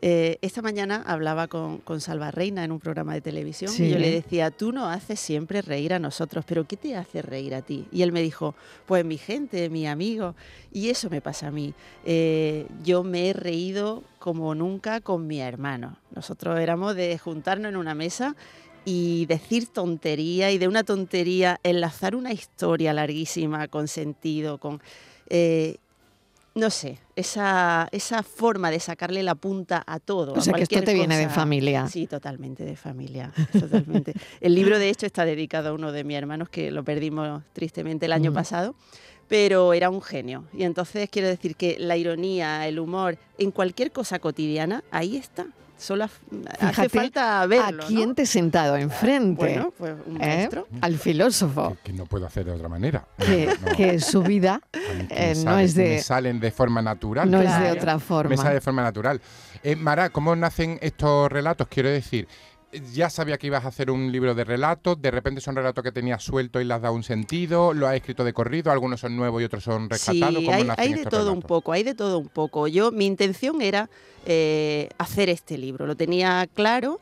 Eh, 0.02 0.38
esta 0.40 0.62
mañana 0.62 1.02
hablaba 1.06 1.46
con, 1.46 1.78
con 1.78 2.00
Salva 2.00 2.30
Reina 2.30 2.64
en 2.64 2.72
un 2.72 2.80
programa 2.80 3.12
de 3.12 3.20
televisión 3.20 3.70
y 3.76 3.90
yo 3.90 3.98
le 3.98 4.10
decía, 4.10 4.50
tú 4.50 4.72
nos 4.72 4.90
haces 4.94 5.20
siempre 5.20 5.60
reír 5.60 5.92
a 5.92 5.98
nosotros, 5.98 6.44
pero 6.48 6.66
¿qué 6.66 6.78
te 6.78 6.96
hace 6.96 7.20
reír 7.20 7.54
a 7.54 7.60
ti? 7.60 7.86
Y 7.92 8.00
él 8.00 8.10
me 8.10 8.22
dijo, 8.22 8.54
pues 8.86 9.04
mi 9.04 9.18
gente, 9.18 9.68
mi 9.68 9.86
amigo. 9.86 10.34
Y 10.72 10.88
eso 10.88 11.10
me 11.10 11.20
pasa 11.20 11.48
a 11.48 11.50
mí. 11.50 11.74
Eh, 12.06 12.66
yo 12.82 13.04
me 13.04 13.28
he 13.28 13.32
reído 13.34 14.02
como 14.18 14.54
nunca 14.54 15.00
con 15.00 15.26
mi 15.26 15.40
hermano. 15.40 15.98
Nosotros 16.14 16.58
éramos 16.58 16.94
de 16.94 17.18
juntarnos 17.18 17.68
en 17.68 17.76
una 17.76 17.94
mesa 17.94 18.36
y 18.84 19.26
decir 19.26 19.68
tontería 19.68 20.50
y 20.50 20.58
de 20.58 20.68
una 20.68 20.84
tontería 20.84 21.60
enlazar 21.62 22.14
una 22.16 22.32
historia 22.32 22.92
larguísima 22.92 23.68
con 23.68 23.88
sentido, 23.88 24.58
con... 24.58 24.80
eh, 25.28 25.76
no 26.52 26.68
sé, 26.68 26.98
esa, 27.14 27.88
esa 27.92 28.24
forma 28.24 28.72
de 28.72 28.80
sacarle 28.80 29.22
la 29.22 29.36
punta 29.36 29.84
a 29.86 30.00
todo. 30.00 30.32
O 30.32 30.38
a 30.38 30.40
sea, 30.40 30.52
que 30.54 30.64
esto 30.64 30.82
te 30.82 30.94
viene 30.94 31.16
de 31.16 31.28
familia. 31.28 31.86
Sí, 31.86 32.08
totalmente 32.08 32.64
de 32.64 32.74
familia, 32.74 33.32
totalmente. 33.52 34.14
El 34.40 34.56
libro, 34.56 34.78
de 34.80 34.88
hecho, 34.88 35.06
está 35.06 35.24
dedicado 35.24 35.68
a 35.68 35.72
uno 35.72 35.92
de 35.92 36.02
mis 36.02 36.16
hermanos 36.16 36.48
que 36.48 36.72
lo 36.72 36.82
perdimos 36.82 37.42
tristemente 37.52 38.06
el 38.06 38.12
año 38.12 38.32
Mm. 38.32 38.34
pasado, 38.34 38.74
pero 39.28 39.72
era 39.74 39.90
un 39.90 40.02
genio. 40.02 40.44
Y 40.52 40.64
entonces 40.64 41.08
quiero 41.08 41.28
decir 41.28 41.54
que 41.54 41.76
la 41.78 41.96
ironía, 41.96 42.66
el 42.66 42.80
humor, 42.80 43.16
en 43.38 43.52
cualquier 43.52 43.92
cosa 43.92 44.18
cotidiana, 44.18 44.82
ahí 44.90 45.16
está. 45.16 45.46
Solo 45.80 46.04
hace 46.04 46.14
Fíjate 46.68 46.88
falta 46.90 47.46
verlo. 47.46 47.82
¿A 47.82 47.86
quién 47.86 48.10
¿no? 48.10 48.14
te 48.14 48.22
he 48.22 48.26
sentado 48.26 48.76
enfrente? 48.76 49.34
Bueno, 49.46 49.72
pues 49.76 49.94
un 50.06 50.22
¿Eh? 50.22 50.48
Al 50.82 50.98
filósofo. 50.98 51.76
Que, 51.82 51.90
que 51.90 51.92
no 51.94 52.04
puedo 52.06 52.26
hacer 52.26 52.44
de 52.44 52.52
otra 52.52 52.68
manera. 52.68 53.06
Que, 53.16 53.46
No, 53.64 53.72
que 53.76 53.98
su 53.98 54.22
vida 54.22 54.60
eh, 54.74 55.32
me 55.36 55.44
no 55.44 55.50
sale- 55.52 55.64
es 55.64 55.74
de- 55.74 55.88
Me 55.88 56.02
salen 56.02 56.38
de 56.40 56.50
forma 56.50 56.82
natural. 56.82 57.30
no 57.30 57.40
es 57.40 57.58
de 57.60 57.72
otra 57.72 57.94
Me 57.94 58.00
forma. 58.00 58.36
sale 58.36 58.54
de 58.54 58.60
forma 58.60 58.82
natural. 58.82 59.20
Eh, 59.62 59.74
Mara, 59.76 60.10
¿cómo 60.10 60.36
nacen 60.36 60.78
estos 60.82 61.30
relatos? 61.32 61.66
Quiero 61.68 61.88
decir, 61.90 62.28
ya 62.92 63.10
sabía 63.10 63.38
que 63.38 63.48
ibas 63.48 63.64
a 63.64 63.68
hacer 63.68 63.90
un 63.90 64.12
libro 64.12 64.34
de 64.34 64.44
relatos, 64.44 65.00
de 65.00 65.10
repente 65.10 65.40
son 65.40 65.56
relatos 65.56 65.82
que 65.82 65.92
tenías 65.92 66.22
sueltos 66.22 66.62
y 66.62 66.64
le 66.64 66.74
has 66.74 66.82
dado 66.82 66.94
un 66.94 67.02
sentido, 67.02 67.74
lo 67.74 67.86
has 67.88 67.96
escrito 67.96 68.24
de 68.24 68.32
corrido, 68.32 68.70
algunos 68.70 69.00
son 69.00 69.16
nuevos 69.16 69.42
y 69.42 69.44
otros 69.44 69.64
son 69.64 69.90
rescatados. 69.90 70.36
Sí, 70.40 70.44
¿Cómo 70.46 70.56
hay, 70.56 70.68
hay 70.76 70.94
de 70.94 71.04
todo 71.04 71.32
un 71.32 71.42
poco, 71.42 71.72
hay 71.72 71.82
de 71.82 71.94
todo 71.94 72.18
un 72.18 72.28
poco. 72.28 72.68
Yo, 72.68 72.92
mi 72.92 73.06
intención 73.06 73.60
era 73.62 73.90
eh, 74.26 74.88
hacer 74.98 75.28
este 75.28 75.58
libro, 75.58 75.86
lo 75.86 75.96
tenía 75.96 76.48
claro 76.54 77.00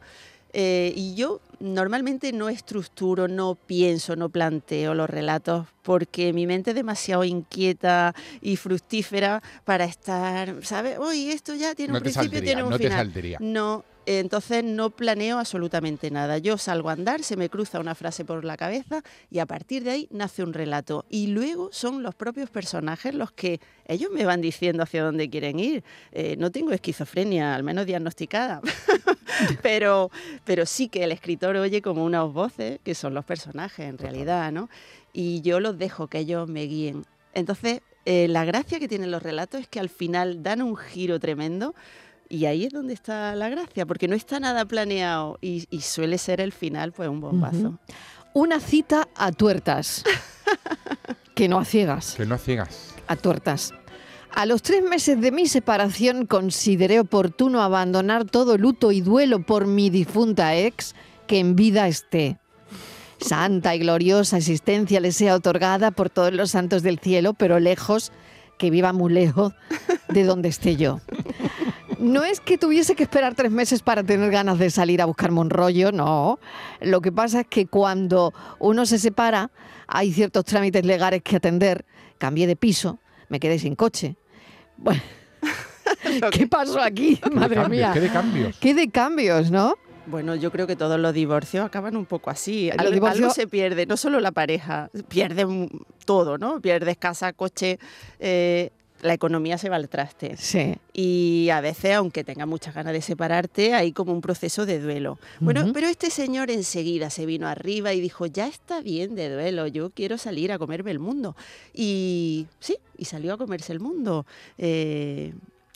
eh, 0.54 0.92
y 0.96 1.14
yo 1.14 1.40
normalmente 1.60 2.32
no 2.32 2.48
estructuro, 2.48 3.28
no 3.28 3.54
pienso, 3.54 4.16
no 4.16 4.28
planteo 4.30 4.94
los 4.94 5.10
relatos 5.10 5.66
porque 5.82 6.32
mi 6.32 6.46
mente 6.46 6.70
es 6.70 6.76
demasiado 6.76 7.24
inquieta 7.24 8.14
y 8.40 8.56
fructífera 8.56 9.42
para 9.64 9.84
estar, 9.84 10.54
¿sabes? 10.62 10.98
Oye, 10.98 11.32
esto 11.32 11.54
ya 11.54 11.74
tiene 11.74 11.92
No 11.92 11.98
un 11.98 12.02
principio, 12.02 12.30
saldría, 12.30 12.42
tiene 12.42 12.62
un 12.62 12.70
no 12.70 12.78
te 12.78 12.84
final. 12.84 12.98
saldría. 12.98 13.38
No, 13.40 13.84
entonces 14.16 14.64
no 14.64 14.88
planeo 14.88 15.38
absolutamente 15.38 16.10
nada. 16.10 16.38
Yo 16.38 16.56
salgo 16.56 16.88
a 16.88 16.94
andar, 16.94 17.22
se 17.22 17.36
me 17.36 17.50
cruza 17.50 17.78
una 17.78 17.94
frase 17.94 18.24
por 18.24 18.42
la 18.42 18.56
cabeza 18.56 19.02
y 19.30 19.38
a 19.38 19.44
partir 19.44 19.84
de 19.84 19.90
ahí 19.90 20.08
nace 20.10 20.42
un 20.42 20.54
relato. 20.54 21.04
Y 21.10 21.26
luego 21.26 21.68
son 21.72 22.02
los 22.02 22.14
propios 22.14 22.48
personajes 22.48 23.14
los 23.14 23.32
que 23.32 23.60
ellos 23.86 24.10
me 24.10 24.24
van 24.24 24.40
diciendo 24.40 24.82
hacia 24.82 25.04
dónde 25.04 25.28
quieren 25.28 25.60
ir. 25.60 25.84
Eh, 26.12 26.36
no 26.38 26.50
tengo 26.50 26.72
esquizofrenia, 26.72 27.54
al 27.54 27.62
menos 27.62 27.84
diagnosticada. 27.84 28.62
pero, 29.62 30.10
pero 30.46 30.64
sí 30.64 30.88
que 30.88 31.04
el 31.04 31.12
escritor 31.12 31.56
oye 31.56 31.82
como 31.82 32.02
unas 32.02 32.32
voces, 32.32 32.80
que 32.82 32.94
son 32.94 33.12
los 33.12 33.26
personajes 33.26 33.86
en 33.86 33.98
realidad, 33.98 34.50
¿no? 34.52 34.70
Y 35.12 35.42
yo 35.42 35.60
los 35.60 35.76
dejo 35.76 36.06
que 36.06 36.20
ellos 36.20 36.48
me 36.48 36.62
guíen. 36.62 37.04
Entonces, 37.34 37.82
eh, 38.06 38.26
la 38.26 38.46
gracia 38.46 38.78
que 38.78 38.88
tienen 38.88 39.10
los 39.10 39.22
relatos 39.22 39.60
es 39.60 39.68
que 39.68 39.80
al 39.80 39.90
final 39.90 40.42
dan 40.42 40.62
un 40.62 40.76
giro 40.76 41.20
tremendo. 41.20 41.74
Y 42.28 42.44
ahí 42.44 42.64
es 42.64 42.72
donde 42.72 42.94
está 42.94 43.34
la 43.34 43.48
gracia, 43.48 43.86
porque 43.86 44.08
no 44.08 44.14
está 44.14 44.38
nada 44.38 44.64
planeado 44.66 45.38
y, 45.40 45.66
y 45.70 45.80
suele 45.80 46.18
ser 46.18 46.40
el 46.40 46.52
final 46.52 46.92
pues 46.92 47.08
un 47.08 47.20
bombazo. 47.20 47.68
Ujú. 47.68 47.78
Una 48.34 48.60
cita 48.60 49.08
a 49.16 49.32
tuertas. 49.32 50.04
que 51.34 51.48
no 51.48 51.58
a 51.58 51.64
ciegas. 51.64 52.14
Que 52.16 52.26
no 52.26 52.34
a 52.34 52.38
ciegas. 52.38 52.94
a 53.06 53.16
tuertas. 53.16 53.72
A 54.34 54.46
los 54.46 54.62
tres 54.62 54.82
meses 54.82 55.20
de 55.20 55.32
mi 55.32 55.46
separación 55.46 56.26
consideré 56.26 57.00
oportuno 57.00 57.62
abandonar 57.62 58.24
todo 58.24 58.58
luto 58.58 58.92
y 58.92 59.00
duelo 59.00 59.44
por 59.44 59.66
mi 59.66 59.90
difunta 59.90 60.54
ex, 60.56 60.94
que 61.26 61.38
en 61.38 61.56
vida 61.56 61.88
esté. 61.88 62.38
Santa 63.20 63.74
y 63.74 63.80
gloriosa 63.80 64.36
existencia 64.36 65.00
le 65.00 65.12
sea 65.12 65.34
otorgada 65.34 65.90
por 65.90 66.10
todos 66.10 66.32
los 66.32 66.50
santos 66.52 66.82
del 66.82 66.98
cielo, 66.98 67.34
pero 67.34 67.58
lejos, 67.58 68.12
que 68.58 68.70
viva 68.70 68.92
muy 68.92 69.12
lejos 69.12 69.54
de 70.08 70.24
donde 70.24 70.48
esté 70.50 70.76
yo. 70.76 71.00
No 72.08 72.24
es 72.24 72.40
que 72.40 72.58
tuviese 72.58 72.94
que 72.94 73.02
esperar 73.02 73.34
tres 73.34 73.50
meses 73.50 73.82
para 73.82 74.02
tener 74.02 74.30
ganas 74.30 74.58
de 74.58 74.70
salir 74.70 75.00
a 75.02 75.04
buscarme 75.06 75.40
un 75.40 75.50
rollo, 75.50 75.92
no. 75.92 76.38
Lo 76.80 77.00
que 77.00 77.12
pasa 77.12 77.40
es 77.40 77.46
que 77.48 77.66
cuando 77.66 78.32
uno 78.58 78.86
se 78.86 78.98
separa, 78.98 79.50
hay 79.86 80.12
ciertos 80.12 80.44
trámites 80.44 80.84
legales 80.84 81.22
que 81.22 81.36
atender. 81.36 81.84
Cambié 82.18 82.46
de 82.46 82.56
piso, 82.56 82.98
me 83.28 83.38
quedé 83.40 83.58
sin 83.58 83.74
coche. 83.76 84.16
Bueno, 84.76 85.00
¿qué 86.32 86.46
pasó 86.46 86.80
aquí? 86.80 87.16
¿Qué 87.16 87.30
de 87.30 87.36
Madre 87.36 87.54
cambios? 87.56 87.70
mía. 87.70 87.90
¿Qué 87.92 88.00
de 88.00 88.08
cambios? 88.10 88.56
¿Qué 88.58 88.74
de 88.74 88.90
cambios, 88.90 89.50
no? 89.50 89.74
Bueno, 90.06 90.34
yo 90.34 90.50
creo 90.50 90.66
que 90.66 90.74
todos 90.74 90.98
los 90.98 91.12
divorcios 91.12 91.66
acaban 91.66 91.94
un 91.94 92.06
poco 92.06 92.30
así. 92.30 92.70
Algo, 92.70 92.90
divorcios- 92.90 93.24
algo 93.24 93.34
se 93.34 93.46
pierde, 93.46 93.84
no 93.84 93.98
solo 93.98 94.20
la 94.20 94.32
pareja, 94.32 94.90
pierden 95.08 95.68
todo, 96.06 96.38
¿no? 96.38 96.60
Pierdes 96.62 96.96
casa, 96.96 97.34
coche, 97.34 97.78
eh, 98.18 98.70
la 99.00 99.14
economía 99.14 99.58
se 99.58 99.68
va 99.68 99.76
al 99.76 99.88
traste. 99.88 100.36
Sí. 100.36 100.76
Y 100.92 101.48
a 101.50 101.60
veces, 101.60 101.94
aunque 101.94 102.24
tengas 102.24 102.48
muchas 102.48 102.74
ganas 102.74 102.92
de 102.92 103.02
separarte, 103.02 103.74
hay 103.74 103.92
como 103.92 104.12
un 104.12 104.20
proceso 104.20 104.66
de 104.66 104.80
duelo. 104.80 105.18
Bueno, 105.40 105.70
pero 105.72 105.86
este 105.86 106.10
señor 106.10 106.50
enseguida 106.50 107.10
se 107.10 107.26
vino 107.26 107.46
arriba 107.46 107.92
y 107.92 108.00
dijo, 108.00 108.26
ya 108.26 108.48
está 108.48 108.80
bien 108.80 109.14
de 109.14 109.30
duelo, 109.32 109.66
yo 109.66 109.90
quiero 109.90 110.18
salir 110.18 110.52
a 110.52 110.58
comerme 110.58 110.90
el 110.90 110.98
mundo. 110.98 111.36
Y 111.72 112.46
sí, 112.60 112.78
y 112.96 113.04
salió 113.04 113.34
a 113.34 113.38
comerse 113.38 113.72
el 113.72 113.80
mundo. 113.80 114.26
Eh, 114.56 115.32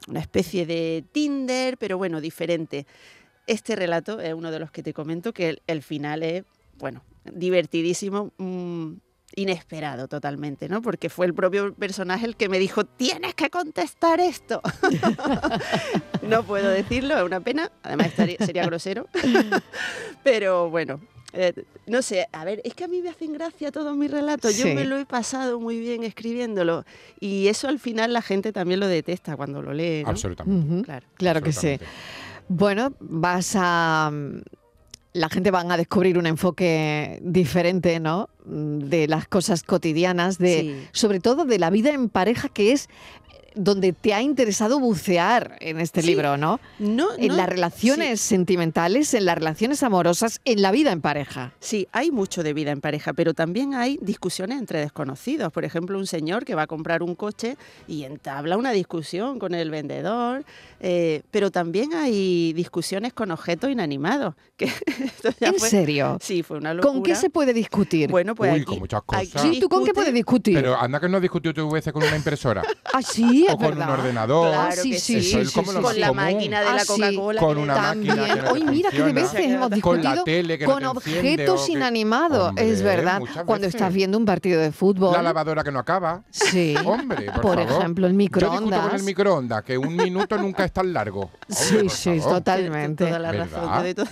una 0.09 0.21
especie 0.21 0.67
de 0.67 1.05
Tinder, 1.13 1.79
pero 1.79 1.99
bueno, 1.99 2.21
diferente. 2.21 2.87
Este 3.47 3.77
relato 3.77 4.21
es 4.21 4.35
uno 4.35 4.51
de 4.51 4.59
los 4.59 4.71
que 4.71 4.83
te 4.83 4.93
comento 4.93 5.33
que 5.33 5.51
el, 5.51 5.63
el 5.67 5.83
final 5.83 6.23
es, 6.23 6.45
bueno, 6.79 7.03
divertidísimo, 7.25 8.33
mm, 8.39 8.93
inesperado 9.37 10.09
totalmente, 10.09 10.69
¿no? 10.69 10.83
Porque 10.83 11.09
fue 11.09 11.27
el 11.27 11.35
propio 11.35 11.75
personaje 11.75 12.27
el 12.27 12.37
que 12.37 12.49
me 12.49 12.59
dijo, 12.59 12.85
tienes 12.85 13.35
que 13.35 13.51
contestar 13.51 14.21
esto. 14.21 14.61
no 16.23 16.43
puedo 16.45 16.69
decirlo, 16.69 17.17
es 17.19 17.23
una 17.25 17.41
pena, 17.41 17.71
además 17.83 18.09
estaría- 18.09 18.39
sería 18.39 18.65
grosero, 18.67 19.07
pero 20.25 20.71
bueno. 20.71 21.01
eh, 21.35 21.65
no 21.87 22.03
sé, 22.03 22.29
a 22.33 22.45
ver, 22.45 22.61
es 22.65 22.75
que 22.75 22.85
a 22.85 22.89
mí 22.89 23.01
me 23.01 23.09
hacen 23.09 23.33
gracia 23.33 23.73
todos 23.73 23.97
mis 23.97 24.11
relatos. 24.11 24.55
Yo 24.57 24.65
Sí. 24.67 24.75
me 24.75 24.85
lo 24.85 24.99
he 24.99 25.07
pasado 25.07 25.59
muy 25.61 25.81
bien 25.81 26.05
escribiéndolo. 26.05 26.85
Y 27.21 27.49
eso 27.49 27.69
al 27.69 27.79
final 27.79 28.13
la 28.13 28.21
gente 28.21 28.53
también 28.53 28.81
lo 28.81 28.87
detesta 28.87 29.35
cuando 29.37 29.63
lo 29.63 29.73
lee. 29.73 30.03
¿no? 30.05 30.11
Absolutamente. 30.11 30.83
Claro. 30.85 31.07
Claro 31.15 31.41
que 31.43 31.53
sí. 31.53 31.79
Bueno, 32.49 32.93
vas 33.01 33.55
a... 33.57 34.11
La 35.15 35.29
gente 35.29 35.51
van 35.51 35.71
a 35.71 35.77
descubrir 35.77 36.17
un 36.17 36.27
enfoque 36.27 37.19
diferente, 37.23 38.01
¿no? 38.01 38.31
Mm, 38.47 38.79
De 38.89 39.07
las 39.09 39.29
cosas 39.29 39.63
cotidianas, 39.63 40.39
de, 40.39 40.61
Sí. 40.61 40.89
sobre 40.93 41.21
todo 41.21 41.45
de 41.45 41.59
la 41.59 41.69
vida 41.71 41.91
en 41.93 42.09
pareja, 42.09 42.49
que 42.49 42.73
es 42.73 42.89
donde 43.55 43.93
te 43.93 44.15
ha 44.15 44.23
interesado 44.23 44.79
bucear 44.81 45.57
en 45.61 45.81
este 45.81 46.01
Sí. 46.03 46.09
libro, 46.09 46.37
¿no? 46.37 46.61
No, 46.79 47.09
En 47.19 47.29
no, 47.29 47.37
las 47.37 47.49
relaciones 47.49 48.21
sentimentales, 48.21 49.15
en 49.15 49.25
las 49.27 49.37
relaciones 49.37 49.83
amorosas, 49.83 50.41
en 50.45 50.63
la 50.63 50.71
vida 50.73 50.93
en 50.93 51.01
pareja. 51.01 51.53
Sí, 51.61 51.87
hay 51.93 52.11
mucho 52.11 52.43
de 52.43 52.53
vida 52.55 52.71
en 52.71 52.81
pareja, 52.81 53.13
pero 53.13 53.35
también 53.35 53.75
hay 53.75 53.99
discusiones 54.03 54.59
entre 54.59 54.81
desconocidos. 54.81 55.53
Por 55.53 55.65
ejemplo, 55.65 55.99
un 55.99 56.07
señor 56.07 56.45
que 56.45 56.55
va 56.55 56.63
a 56.63 56.67
comprar 56.67 57.03
un 57.03 57.15
coche 57.15 57.57
y 57.87 58.05
entabla 58.05 58.57
una 58.57 58.73
discusión 58.73 59.39
con 59.39 59.55
el 59.55 59.71
vendedor, 59.71 60.45
eh, 60.81 61.23
pero 61.31 61.51
también 61.51 61.95
hay 61.95 62.53
discusiones 62.55 63.13
con 63.13 63.31
objetos 63.31 63.71
inanimados. 63.71 64.35
Que 64.63 64.67
esto 64.67 65.31
ya 65.41 65.49
¿En 65.49 65.55
fue- 65.55 65.69
serio? 65.69 66.19
Sí, 66.21 66.43
fue 66.43 66.59
una 66.59 66.73
locura. 66.75 66.93
¿Con 66.93 67.03
qué 67.03 67.17
se 67.17 67.31
puede 67.31 67.53
discutir? 67.53 68.11
Bueno, 68.11 68.35
pues 68.35 68.51
Uy, 68.53 68.57
aquí, 68.59 68.65
con 68.67 68.79
muchas 68.81 69.01
aquí 69.09 69.27
cosas. 69.31 69.43
sí, 69.43 69.59
¿tú 69.61 69.69
con 69.69 69.85
qué 69.85 69.93
puedes 69.95 70.13
discutir? 70.15 70.55
Pero 70.55 70.79
anda 70.79 71.01
que 71.01 71.09
no 71.09 71.17
has 71.17 71.23
discutido 71.23 71.53
tu 71.55 71.71
veces 71.71 71.93
con 71.93 72.03
una 72.03 72.15
impresora 72.17 72.63
ah, 72.93 73.03
sí, 73.03 73.42
es 73.47 73.55
o 73.55 73.57
con 73.59 73.69
verdad. 73.69 73.89
un 73.89 73.95
ordenador. 74.01 74.49
Claro 74.53 74.83
sí, 74.83 74.91
que 74.91 74.99
sí, 75.01 75.21
sí. 75.23 75.29
Eso 75.29 75.37
sí, 75.39 75.43
es 75.43 75.49
sí, 75.49 75.55
como 75.55 75.73
sí, 75.73 75.79
lo 75.79 75.81
sí. 75.81 75.83
más 75.83 75.93
con 75.93 76.01
la 76.01 76.13
máquina 76.13 76.61
de 76.61 76.67
Ah, 76.67 76.75
la. 76.75 76.85
Coca-Cola. 76.85 77.41
Con 77.41 77.59
una 77.59 77.75
máquina 77.77 78.15
También. 78.17 78.47
Hoy 78.51 78.65
mira 78.65 78.91
qué 78.91 79.03
de 79.03 79.13
veces 79.13 79.41
hemos 79.41 79.71
Con 79.81 80.03
la 80.03 80.11
discutido 80.11 80.25
tele 80.25 80.59
que 80.59 80.67
no 80.67 80.73
con 80.75 80.85
objetos 80.85 81.67
que- 81.67 81.73
inanimados. 81.73 82.49
Hombre, 82.51 82.71
es 82.71 82.83
verdad. 82.83 83.21
Cuando 83.47 83.67
estás 83.67 83.93
viendo 83.93 84.19
un 84.19 84.25
partido 84.25 84.61
de 84.61 84.73
fútbol. 84.73 85.13
La 85.13 85.23
lavadora 85.23 85.63
que 85.65 85.71
no 85.73 85.79
acaba. 85.79 86.23
Sí. 86.31 86.75
Hombre, 86.85 87.27
por, 87.33 87.41
Por 87.43 87.59
favor. 87.65 87.81
ejemplo, 87.81 88.07
el 88.07 88.13
Yo 88.13 88.19
discuto 88.19 88.47
con 88.47 88.65
microondas. 88.65 88.95
el 88.95 89.03
microondas, 89.05 89.63
que 89.65 89.79
un 89.79 89.97
minuto 89.97 90.37
nunca 90.39 90.65
es 90.65 90.73
tan 90.73 90.93
largo. 90.93 91.31
Sí, 91.49 91.75
Hombre, 91.77 91.89
sí, 91.91 92.21
totalmente. 92.21 93.13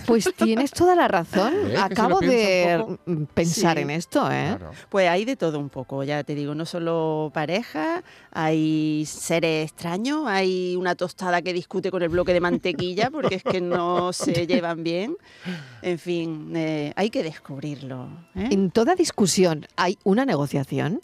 Pues 0.05 0.29
tienes 0.35 0.71
toda 0.71 0.95
la 0.95 1.07
razón. 1.07 1.53
¿Ves 1.53 1.71
que 1.71 1.77
se 1.77 1.81
Acabo 1.81 2.19
de 2.19 2.97
pensar 3.33 3.77
en 3.79 3.89
esto, 3.89 4.29
¿eh? 4.31 4.57
Pues 4.89 5.07
hay 5.09 5.25
de 5.25 5.35
todo 5.35 5.59
un 5.59 5.69
poco, 5.69 6.03
ya 6.03 6.23
te 6.23 6.35
digo, 6.35 6.55
no 6.55 6.65
solo 6.65 7.31
pareja, 7.33 8.03
hay 8.31 9.05
seres 9.21 9.69
extraños, 9.71 10.23
hay 10.27 10.75
una 10.75 10.95
tostada 10.95 11.41
que 11.41 11.53
discute 11.53 11.91
con 11.91 12.01
el 12.01 12.09
bloque 12.09 12.33
de 12.33 12.41
mantequilla 12.41 13.09
porque 13.11 13.35
es 13.35 13.43
que 13.43 13.61
no 13.61 14.13
se 14.13 14.47
llevan 14.47 14.83
bien. 14.83 15.15
En 15.81 15.99
fin, 15.99 16.53
eh, 16.55 16.91
hay 16.95 17.09
que 17.09 17.23
descubrirlo. 17.23 18.09
¿eh? 18.35 18.49
En 18.51 18.71
toda 18.71 18.95
discusión 18.95 19.67
hay 19.75 19.97
una 20.03 20.25
negociación. 20.25 21.01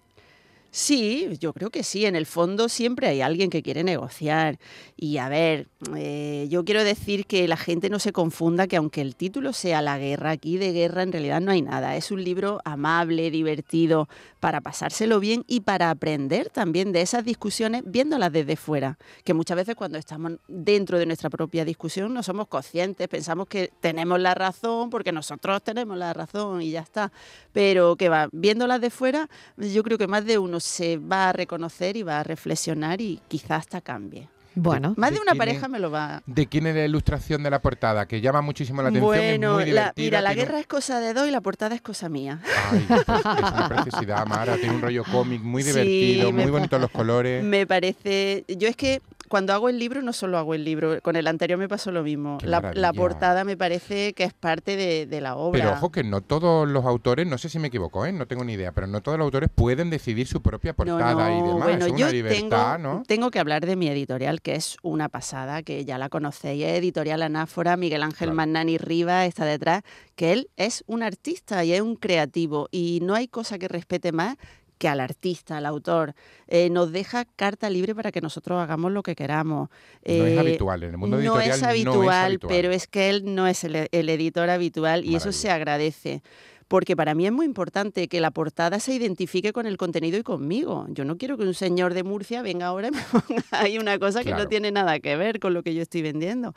Sí, 0.72 1.30
yo 1.40 1.54
creo 1.54 1.70
que 1.70 1.84
sí. 1.84 2.06
En 2.06 2.16
el 2.16 2.26
fondo 2.26 2.70
siempre 2.70 3.08
hay 3.08 3.22
alguien 3.22 3.50
que 3.50 3.64
quiere 3.64 3.84
negociar. 3.84 4.60
Y 4.96 5.18
a 5.18 5.30
ver, 5.30 5.68
eh, 5.96 6.48
yo 6.50 6.66
quiero 6.66 6.84
decir 6.84 7.26
que 7.26 7.48
la 7.48 7.58
gente 7.58 7.90
no 7.90 8.00
se 8.00 8.12
confunda 8.12 8.68
que 8.68 8.76
aunque 8.76 9.02
el 9.02 9.16
título 9.16 9.54
sea 9.54 9.82
La 9.82 9.98
guerra, 9.98 10.32
aquí 10.32 10.58
de 10.58 10.74
guerra 10.74 11.04
en 11.04 11.12
realidad 11.12 11.42
no 11.42 11.52
hay 11.52 11.62
nada. 11.62 11.96
Es 11.96 12.12
un 12.12 12.24
libro 12.24 12.60
amable, 12.66 13.32
divertido, 13.32 14.08
para 14.40 14.62
pasárselo 14.62 15.20
bien 15.20 15.44
y 15.48 15.62
para 15.62 15.90
aprender 15.90 16.50
también 16.50 16.92
de 16.92 17.02
esas 17.02 17.26
discusiones 17.26 17.84
viéndolas 17.86 18.32
desde 18.32 18.56
fuera. 18.56 18.98
Que 19.24 19.34
muchas 19.34 19.58
veces 19.58 19.76
cuando 19.76 19.98
estamos 19.98 20.34
dentro 20.48 21.00
de 21.00 21.06
nuestra 21.06 21.30
propia 21.30 21.66
discusión 21.66 22.14
no 22.14 22.24
somos 22.24 22.48
conscientes, 22.48 23.08
pensamos 23.08 23.48
que 23.48 23.72
tenemos 23.80 24.20
la 24.20 24.36
razón 24.36 24.90
porque 24.90 25.12
nosotros 25.12 25.64
tenemos 25.64 25.98
la 25.98 26.14
razón 26.14 26.62
y 26.62 26.72
ya 26.72 26.82
está. 26.82 27.12
Pero 27.52 27.96
que 27.96 28.10
va, 28.10 28.30
viéndolas 28.32 28.82
de 28.82 28.90
fuera, 28.90 29.30
yo 29.58 29.84
creo 29.84 29.98
que 29.98 30.08
más 30.08 30.26
de 30.26 30.38
uno 30.38 30.57
se 30.60 30.98
va 30.98 31.30
a 31.30 31.34
reconocer 31.34 31.98
y 31.98 32.04
va 32.04 32.20
a 32.20 32.24
reflexionar 32.24 33.02
y 33.02 33.20
quizás 33.28 33.60
hasta 33.62 33.82
cambie. 33.82 34.28
Bueno, 34.60 34.96
Más 34.98 35.12
de 35.12 35.18
¿De 35.18 35.22
una 35.22 35.36
pareja 35.36 35.68
es? 35.68 35.72
me 35.72 35.78
lo 35.78 35.92
va 35.92 36.24
¿De 36.26 36.48
quién 36.48 36.66
es 36.66 36.74
la 36.74 36.84
ilustración 36.86 37.44
de 37.44 37.52
la 37.52 37.62
portada? 37.62 38.08
Que 38.08 38.22
llama 38.22 38.42
muchísimo 38.42 38.82
la 38.82 38.90
atención. 38.90 39.14
es 39.14 39.20
Bueno, 39.40 39.54
muy 39.54 39.66
la- 39.72 39.94
mira, 39.96 40.20
la 40.20 40.32
un- 40.32 40.36
guerra 40.36 40.60
es 40.60 40.66
cosa 40.66 41.00
de 41.00 41.14
dos 41.14 41.28
y 41.28 41.32
la 41.32 41.42
portada 41.42 41.76
es 41.76 41.82
cosa 41.82 42.10
mía. 42.10 42.40
Ay, 42.72 42.84
pues, 42.88 43.02
es 43.20 43.26
una 43.26 43.70
preciosidad, 43.70 44.26
Mara. 44.26 44.56
Tiene 44.58 44.74
un 44.74 44.82
rollo 44.82 45.04
cómic 45.04 45.44
muy 45.44 45.62
divertido, 45.62 46.32
muy 46.32 46.50
bonitos 46.50 46.82
los 46.82 46.90
colores. 46.90 47.44
Me 47.44 47.68
parece. 47.68 48.46
Yo 48.48 48.68
es 48.68 48.76
que 48.76 49.00
cuando 49.28 49.54
hago 49.54 49.70
el 49.70 49.80
libro, 49.80 50.02
no 50.02 50.14
solo 50.14 50.38
hago 50.38 50.54
el 50.54 50.64
libro, 50.64 51.02
con 51.02 51.16
el 51.16 51.28
anterior 51.28 51.60
me 51.60 51.68
pasó 51.68 51.92
lo 51.92 52.04
mismo. 52.04 52.38
La, 52.44 52.94
portada 52.94 53.44
me 53.44 53.58
parece 53.58 54.14
que 54.14 54.24
es 54.24 54.34
parte 54.34 54.76
de, 54.76 55.06
de 55.06 55.22
la 55.22 55.36
obra. 55.36 55.60
Pero 55.60 55.74
ojo 55.74 55.92
que 55.92 56.04
no 56.04 56.22
todos 56.22 56.68
los 56.68 56.86
autores, 56.86 57.28
no 57.28 57.38
sé 57.38 57.50
si 57.50 57.60
me 57.60 57.68
equivoco, 57.68 58.06
¿eh? 58.06 58.12
no 58.12 58.28
tengo 58.28 58.44
ni 58.44 58.54
idea, 58.54 58.72
pero 58.72 58.88
no 58.88 59.02
todos 59.02 59.18
los 59.18 59.26
autores 59.26 59.50
pueden 59.54 59.90
decidir 59.90 60.28
su 60.28 60.42
propia 60.42 60.72
No, 60.72 60.76
portada 60.78 61.32
y 61.32 61.42
demás. 61.42 61.64
Bueno, 61.64 61.86
es 61.86 61.92
una 61.92 62.00
yo 62.00 62.12
libertad, 62.12 62.76
tengo, 62.76 62.78
¿no? 62.78 63.04
tengo 63.06 63.32
que 63.32 63.40
hablar 63.40 63.66
de 63.66 63.76
mi 63.76 63.88
editorial, 63.88 64.42
que 64.42 64.56
es 64.56 64.78
una 64.82 65.10
pasada, 65.10 65.64
que 65.64 65.86
ya 65.86 65.98
la 65.98 66.10
conocéis. 66.10 66.64
Es 66.64 66.80
editorial 66.80 67.22
Anáfora, 67.22 67.78
Miguel 67.78 68.04
Ángel 68.04 68.28
Claro. 68.28 68.36
Magnani 68.36 68.78
Riva 68.78 69.26
está 69.26 69.46
detrás, 69.46 69.84
que 70.16 70.34
él 70.34 70.50
es 70.56 70.84
un 70.88 71.04
artista 71.04 71.64
y 71.64 71.74
es 71.74 71.82
un 71.82 71.96
creativo. 71.96 72.68
Y 72.72 73.00
no 73.04 73.14
hay 73.16 73.28
cosa 73.28 73.60
que 73.60 73.68
respete 73.68 74.12
más 74.12 74.38
que 74.78 74.88
al 74.88 75.00
artista, 75.00 75.58
al 75.58 75.66
autor. 75.66 76.14
Eh, 76.48 76.70
nos 76.70 76.92
deja 76.92 77.26
carta 77.26 77.70
libre 77.70 77.94
para 77.96 78.12
que 78.12 78.22
nosotros 78.22 78.60
hagamos 78.62 78.92
lo 78.92 79.04
que 79.04 79.16
queramos. 79.16 79.70
No 79.70 80.26
es 80.26 80.34
Eh, 80.34 80.40
habitual, 80.40 80.84
en 80.84 80.92
el 80.92 80.98
mundo 80.98 81.18
no 81.18 81.22
editorial 81.22 81.50
es 81.58 81.64
habitual, 81.64 81.96
no 81.96 82.04
es 82.04 82.10
habitual. 82.26 82.50
pero 82.50 82.72
es 82.72 82.88
que 82.88 83.10
él 83.10 83.36
no 83.36 83.48
es 83.48 83.64
el, 83.64 83.88
el 83.92 84.10
editor 84.10 84.50
habitual 84.50 85.06
y 85.06 85.16
eso 85.16 85.32
se 85.32 85.50
agradece. 85.50 86.22
porque 86.70 86.98
para 86.98 87.16
mí 87.16 87.26
es 87.26 87.32
muy 87.32 87.46
importante 87.46 88.10
que 88.10 88.20
la 88.20 88.30
portada 88.32 88.82
se 88.82 88.94
identifique 88.94 89.54
con 89.54 89.68
el 89.68 89.78
contenido 89.78 90.18
y 90.18 90.24
conmigo. 90.24 90.86
Yo 90.90 91.06
no 91.06 91.18
quiero 91.18 91.38
que 91.38 91.44
un 91.44 91.54
señor 91.54 91.94
de 91.94 92.04
Murcia 92.04 92.42
venga 92.42 92.66
ahora 92.66 92.90
y 92.90 92.92
me 92.92 93.00
ponga 93.12 93.44
ahí 93.52 93.78
una 93.78 93.98
cosa 94.00 94.22
que 94.26 94.32
no 94.34 94.48
tiene 94.50 94.72
nada 94.72 95.00
que 95.00 95.16
ver 95.16 95.40
con 95.40 95.54
lo 95.54 95.64
que 95.64 95.74
yo 95.74 95.82
estoy 95.82 96.02
vendiendo. 96.02 96.54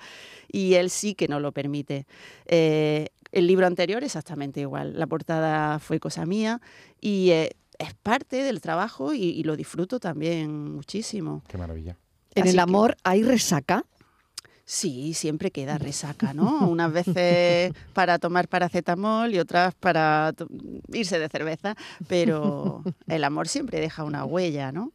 Y 0.51 0.75
él 0.75 0.91
sí 0.91 1.15
que 1.15 1.29
no 1.29 1.39
lo 1.39 1.53
permite. 1.53 2.07
Eh, 2.47 3.07
el 3.31 3.47
libro 3.47 3.69
anterior 3.69 4.03
exactamente 4.03 4.59
igual. 4.61 4.99
La 4.99 5.07
portada 5.07 5.79
fue 5.79 6.01
cosa 6.01 6.27
mía 6.27 6.61
y 7.01 7.31
eh, 7.31 7.51
es 7.81 7.95
parte 7.95 8.45
del 8.45 8.61
trabajo 8.61 9.13
y, 9.15 9.23
y 9.25 9.43
lo 9.43 9.57
disfruto 9.57 9.99
también 9.99 10.73
muchísimo. 10.75 11.43
Qué 11.49 11.59
maravilla. 11.59 11.97
En 12.35 12.43
Así 12.43 12.51
el 12.51 12.55
que- 12.57 12.61
amor 12.61 12.97
hay 13.03 13.23
resaca. 13.25 13.85
Sí, 14.65 15.15
siempre 15.15 15.51
queda 15.51 15.79
resaca, 15.79 16.33
¿no? 16.33 16.69
Unas 16.69 16.93
veces 16.93 17.73
para 17.93 18.21
tomar 18.21 18.47
paracetamol 18.47 19.35
y 19.35 19.41
otras 19.41 19.75
para 19.75 20.33
irse 20.93 21.19
de 21.19 21.29
cerveza, 21.29 21.75
pero 22.07 22.85
el 23.09 23.25
amor 23.25 23.49
siempre 23.49 23.81
deja 23.81 24.05
una 24.05 24.25
huella, 24.25 24.71
¿no? 24.71 24.93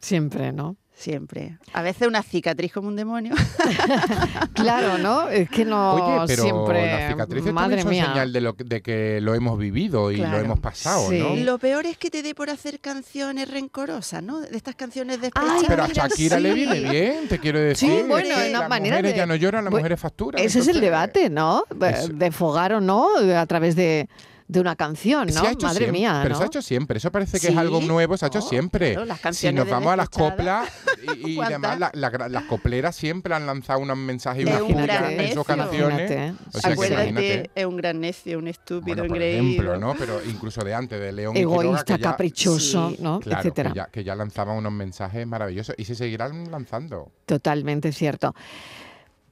Siempre, 0.00 0.52
¿no? 0.52 0.76
Siempre. 0.98 1.56
A 1.74 1.82
veces 1.82 2.08
una 2.08 2.24
cicatriz 2.24 2.72
como 2.72 2.88
un 2.88 2.96
demonio. 2.96 3.32
Claro, 4.54 4.98
¿no? 4.98 5.28
Es 5.28 5.48
que 5.48 5.64
no 5.64 5.92
Oye, 5.94 6.24
pero 6.26 6.42
siempre. 6.42 6.86
las 6.92 7.12
cicatrices 7.12 7.52
Madre 7.52 7.82
son 7.82 7.90
mía. 7.90 8.06
señal 8.06 8.32
de, 8.32 8.40
lo, 8.40 8.52
de 8.54 8.82
que 8.82 9.20
lo 9.20 9.34
hemos 9.34 9.56
vivido 9.58 10.10
y 10.10 10.16
Claro. 10.16 10.38
lo 10.38 10.44
hemos 10.44 10.58
pasado, 10.60 11.08
Sí. 11.08 11.18
¿no? 11.20 11.36
Lo 11.36 11.58
peor 11.58 11.86
es 11.86 11.96
que 11.98 12.10
te 12.10 12.22
dé 12.22 12.34
por 12.34 12.50
hacer 12.50 12.80
canciones 12.80 13.48
rencorosas, 13.50 14.22
¿no? 14.22 14.40
De 14.40 14.56
estas 14.56 14.74
canciones 14.74 15.20
de 15.20 15.30
Ay, 15.34 15.62
Pero 15.68 15.84
a 15.84 15.88
Shakira 15.88 16.40
le 16.40 16.48
sí. 16.50 16.54
viene 16.56 16.90
bien, 16.90 17.28
te 17.28 17.38
quiero 17.38 17.60
decir. 17.60 18.04
bueno, 18.08 18.28
Es 18.28 18.34
que 18.34 18.42
es 18.44 18.50
una 18.50 18.60
las 18.60 18.68
manera 18.68 18.96
mujeres 18.96 19.12
de- 19.12 19.18
ya 19.18 19.26
no 19.26 19.36
lloran, 19.36 19.64
las 19.64 19.70
Bueno, 19.70 19.82
mujeres 19.84 20.00
facturan. 20.00 20.42
Ese 20.44 20.58
es 20.58 20.68
el 20.68 20.80
debate, 20.80 21.30
¿no? 21.30 21.62
Eso. 21.80 22.08
De 22.08 22.32
fogar 22.32 22.72
o 22.74 22.80
no 22.80 23.08
a 23.36 23.46
través 23.46 23.76
de, 23.76 24.08
de 24.48 24.60
una 24.60 24.76
canción, 24.76 25.28
¿no? 25.28 25.42
Madre 25.42 25.56
siempre, 25.60 25.92
mía, 25.92 26.20
Pero 26.22 26.32
¿no? 26.34 26.38
se 26.38 26.44
ha 26.44 26.46
hecho 26.46 26.62
siempre. 26.62 26.96
Eso 26.96 27.12
parece 27.12 27.38
que 27.38 27.48
es 27.48 27.52
Sí. 27.52 27.58
algo 27.58 27.82
nuevo, 27.82 28.16
se 28.16 28.24
ha 28.24 28.28
hecho 28.28 28.38
Oh, 28.38 28.48
siempre. 28.48 28.92
claro, 28.92 29.04
las 29.06 29.18
si 29.18 29.22
canciones 29.22 29.56
nos 29.58 29.66
de 29.66 29.72
vamos 29.72 29.92
a 29.92 29.96
las 29.96 30.08
coplas 30.08 30.68
y, 31.22 31.32
y 31.32 31.36
¿Cuántas? 31.36 31.60
demás, 31.60 31.78
la- 31.78 31.90
la- 32.10 32.28
las 32.28 32.44
copleras 32.44 32.96
siempre 32.96 33.34
han 33.34 33.44
lanzado 33.46 33.80
unos 33.80 33.98
mensajes 33.98 34.46
y 34.46 34.48
Es 34.48 34.54
unas 34.54 34.62
un 34.62 34.72
pullas 34.72 34.86
gran 34.86 35.12
en 35.20 35.34
sus 35.34 35.46
canciones. 35.46 36.10
Imagínate. 36.10 36.34
O 36.54 36.60
sea 36.60 36.72
Acuérdate, 36.72 37.50
es 37.54 37.66
un 37.66 37.76
gran 37.76 38.00
necio, 38.00 38.38
un 38.38 38.48
estúpido, 38.48 38.96
Bueno, 38.96 39.14
por 39.14 39.22
ejemplo, 39.22 39.76
¿no? 39.78 39.94
Pero 39.98 40.20
incluso 40.24 40.64
de 40.64 40.74
antes, 40.74 40.98
de 40.98 41.12
León 41.12 41.36
y 41.36 41.40
Quiroga, 41.40 41.62
Egoísta, 41.64 41.96
que 41.96 42.02
ya- 42.02 42.10
caprichoso, 42.10 42.90
Sí. 42.90 42.96
¿no? 43.00 43.20
Claro, 43.20 43.40
Etcétera. 43.40 43.70
que 43.70 43.76
ya, 43.76 43.86
que 43.86 44.02
ya 44.04 44.14
lanzaban 44.14 44.56
unos 44.56 44.72
mensajes 44.72 45.26
maravillosos 45.26 45.74
y 45.76 45.84
se 45.84 45.94
seguirán 45.94 46.50
lanzando. 46.50 47.12
Totalmente 47.26 47.92
cierto. 47.92 48.34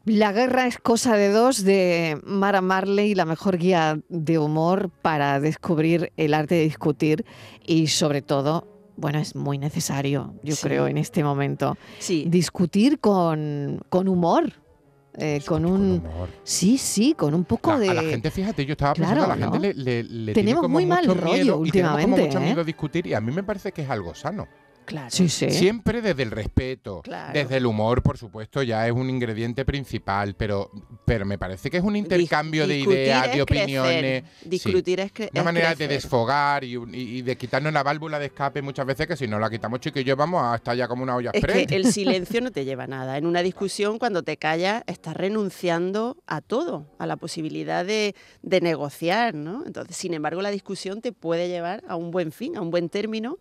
La 0.07 0.31
guerra 0.31 0.69
es 0.69 0.79
cosa 0.79 1.17
de 1.17 1.31
dos 1.31 1.65
de 1.65 2.21
Mara 2.25 2.61
Marley, 2.61 3.17
la 3.17 3.25
mejor 3.25 3.59
guía 3.59 3.99
de 4.09 4.39
humor 4.39 4.89
para 5.03 5.41
descubrir 5.41 6.13
el 6.17 6.33
arte 6.33 6.55
de 6.55 6.63
discutir 6.63 7.25
y 7.67 7.89
sobre 7.89 8.23
todo, 8.23 8.69
bueno, 8.97 9.19
es 9.19 9.35
muy 9.35 9.59
necesario, 9.59 10.33
yo 10.45 10.55
Sí. 10.55 10.63
creo, 10.63 10.87
en 10.87 10.97
este 10.99 11.25
momento, 11.25 11.77
Sí, 11.99 12.25
discutir 12.29 13.01
con, 13.01 13.81
con 13.89 14.07
humor, 14.07 14.53
eh, 15.19 15.41
con 15.45 15.65
Con 15.65 15.73
un... 15.73 15.91
humor. 16.07 16.29
Sí, 16.45 16.79
sí, 16.79 17.13
con 17.15 17.35
un 17.35 17.45
poco 17.45 17.73
La- 17.73 17.79
de... 17.81 17.91
A 17.91 17.95
la 17.95 18.03
gente, 18.03 18.31
fíjate, 18.31 18.65
yo 18.65 18.73
estaba 18.73 18.95
pensando, 18.95 19.25
Claro, 19.25 19.33
a 19.33 19.37
la 19.37 19.43
gente 19.43 19.59
¿no? 19.59 19.63
le, 19.63 19.75
le- 19.75 20.03
le 20.05 20.33
tiene 20.35 20.35
Tenemos 20.35 20.63
como 20.63 20.73
muy 20.75 20.87
mal 20.87 21.05
mucho 21.09 21.21
rollo 21.21 21.35
miedo 21.35 21.67
y 21.67 21.71
tenemos 21.73 21.93
como 22.01 22.05
últimamente, 22.05 22.23
mucho 22.29 22.39
¿eh? 22.39 22.43
miedo 22.45 22.61
a 22.61 22.65
discutir 22.65 23.07
y 23.09 23.15
a 23.15 23.21
mí 23.21 23.33
me 23.33 23.43
parece 23.43 23.73
que 23.73 23.83
es 23.83 23.91
algo 23.91 24.15
sano. 24.15 24.47
Claro. 24.87 25.11
Sí, 25.11 25.29
sí. 25.29 25.51
Siempre 25.51 26.01
desde 26.01 26.23
el 26.23 26.31
respeto, 26.31 27.03
Claro. 27.03 27.33
desde 27.35 27.59
el 27.59 27.67
humor, 27.67 28.03
por 28.03 28.17
supuesto, 28.17 28.63
ya 28.63 28.87
es 28.87 28.93
un 28.93 29.11
ingrediente 29.11 29.65
principal, 29.67 30.35
pero, 30.37 30.71
pero 31.05 31.27
me 31.27 31.37
parece 31.37 31.69
que 31.71 31.77
es 31.77 31.85
un 31.85 31.97
intercambio 31.97 32.67
de 32.67 32.75
Discutir 32.77 32.99
ideas, 33.01 33.23
de 33.23 33.29
crecer, 33.29 33.43
opiniones. 33.43 34.25
Discutir 34.45 35.01
es, 35.01 35.13
cre- 35.13 35.29
Una 35.33 35.41
es 35.41 35.45
manera 35.45 35.69
de 35.71 35.77
crecer. 35.77 35.91
desfogar 36.03 36.65
y, 36.65 36.77
y- 36.77 37.19
y 37.19 37.23
de 37.23 37.37
quitarnos 37.37 37.73
la 37.73 37.83
válvula 37.83 38.19
de 38.19 38.27
escape 38.27 38.63
muchas 38.63 38.87
veces 38.87 39.07
que 39.07 39.17
si 39.17 39.27
no 39.29 39.39
la 39.39 39.51
quitamos 39.51 39.81
chiquillos 39.81 40.17
vamos 40.17 40.43
a 40.43 40.57
estar 40.57 40.77
ya 40.77 40.89
como 40.89 41.03
una 41.03 41.17
olla 41.17 41.31
Es 41.35 41.45
que 41.45 41.67
el 41.75 41.93
silencio 41.93 42.41
no 42.41 42.51
te 42.53 42.65
lleva 42.65 42.85
a 42.85 42.87
nada. 42.87 43.19
En 43.19 43.27
una 43.27 43.43
discusión, 43.43 43.99
cuando 43.99 44.23
te 44.23 44.37
callas, 44.37 44.83
estás 44.87 45.17
renunciando 45.17 46.17
a 46.27 46.41
todo, 46.41 46.87
a 46.99 47.07
la 47.07 47.17
posibilidad 47.17 47.85
de, 47.85 48.15
de 48.43 48.61
negociar, 48.61 49.35
¿no? 49.35 49.65
Entonces, 49.67 49.97
sin 49.97 50.15
embargo, 50.15 50.43
la 50.43 50.51
discusión 50.51 51.01
te 51.01 51.13
puede 51.13 51.49
llevar 51.49 51.83
a 51.89 51.97
un 51.97 52.11
buen 52.11 52.33
fin, 52.33 52.57
a 52.57 52.61
un 52.61 52.71
buen 52.71 52.89
término, 52.89 53.39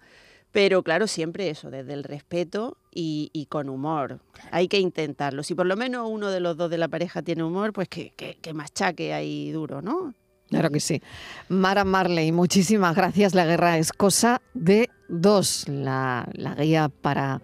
pero 0.56 0.84
claro, 0.84 1.06
siempre 1.06 1.50
eso, 1.50 1.70
desde 1.70 1.92
el 1.92 2.06
respeto 2.06 2.78
y, 2.90 3.30
y 3.34 3.48
con 3.48 3.68
humor. 3.68 4.22
Hay 4.52 4.70
que 4.70 4.80
intentarlo. 4.80 5.44
Si 5.44 5.54
por 5.54 5.66
lo 5.66 5.76
menos 5.76 6.08
uno 6.10 6.32
de 6.32 6.40
los 6.40 6.56
dos 6.56 6.70
de 6.70 6.78
la 6.78 6.88
pareja 6.88 7.22
tiene 7.22 7.44
humor, 7.44 7.74
pues 7.74 7.90
que, 7.90 8.14
que, 8.16 8.38
que 8.42 8.54
machaque 8.54 9.14
ahí 9.14 9.52
duro, 9.52 9.82
¿no? 9.82 10.14
Claro 10.48 10.70
que 10.70 10.80
sí. 10.80 11.02
Mara 11.50 11.84
Marley, 11.84 12.32
muchísimas 12.32 12.96
gracias. 12.96 13.36
La 13.36 13.44
guerra 13.44 13.78
es 13.78 13.92
cosa 13.92 14.42
de 14.54 14.90
dos, 15.10 15.68
la, 15.68 16.26
la 16.32 16.56
guía 16.56 16.88
para 16.88 17.42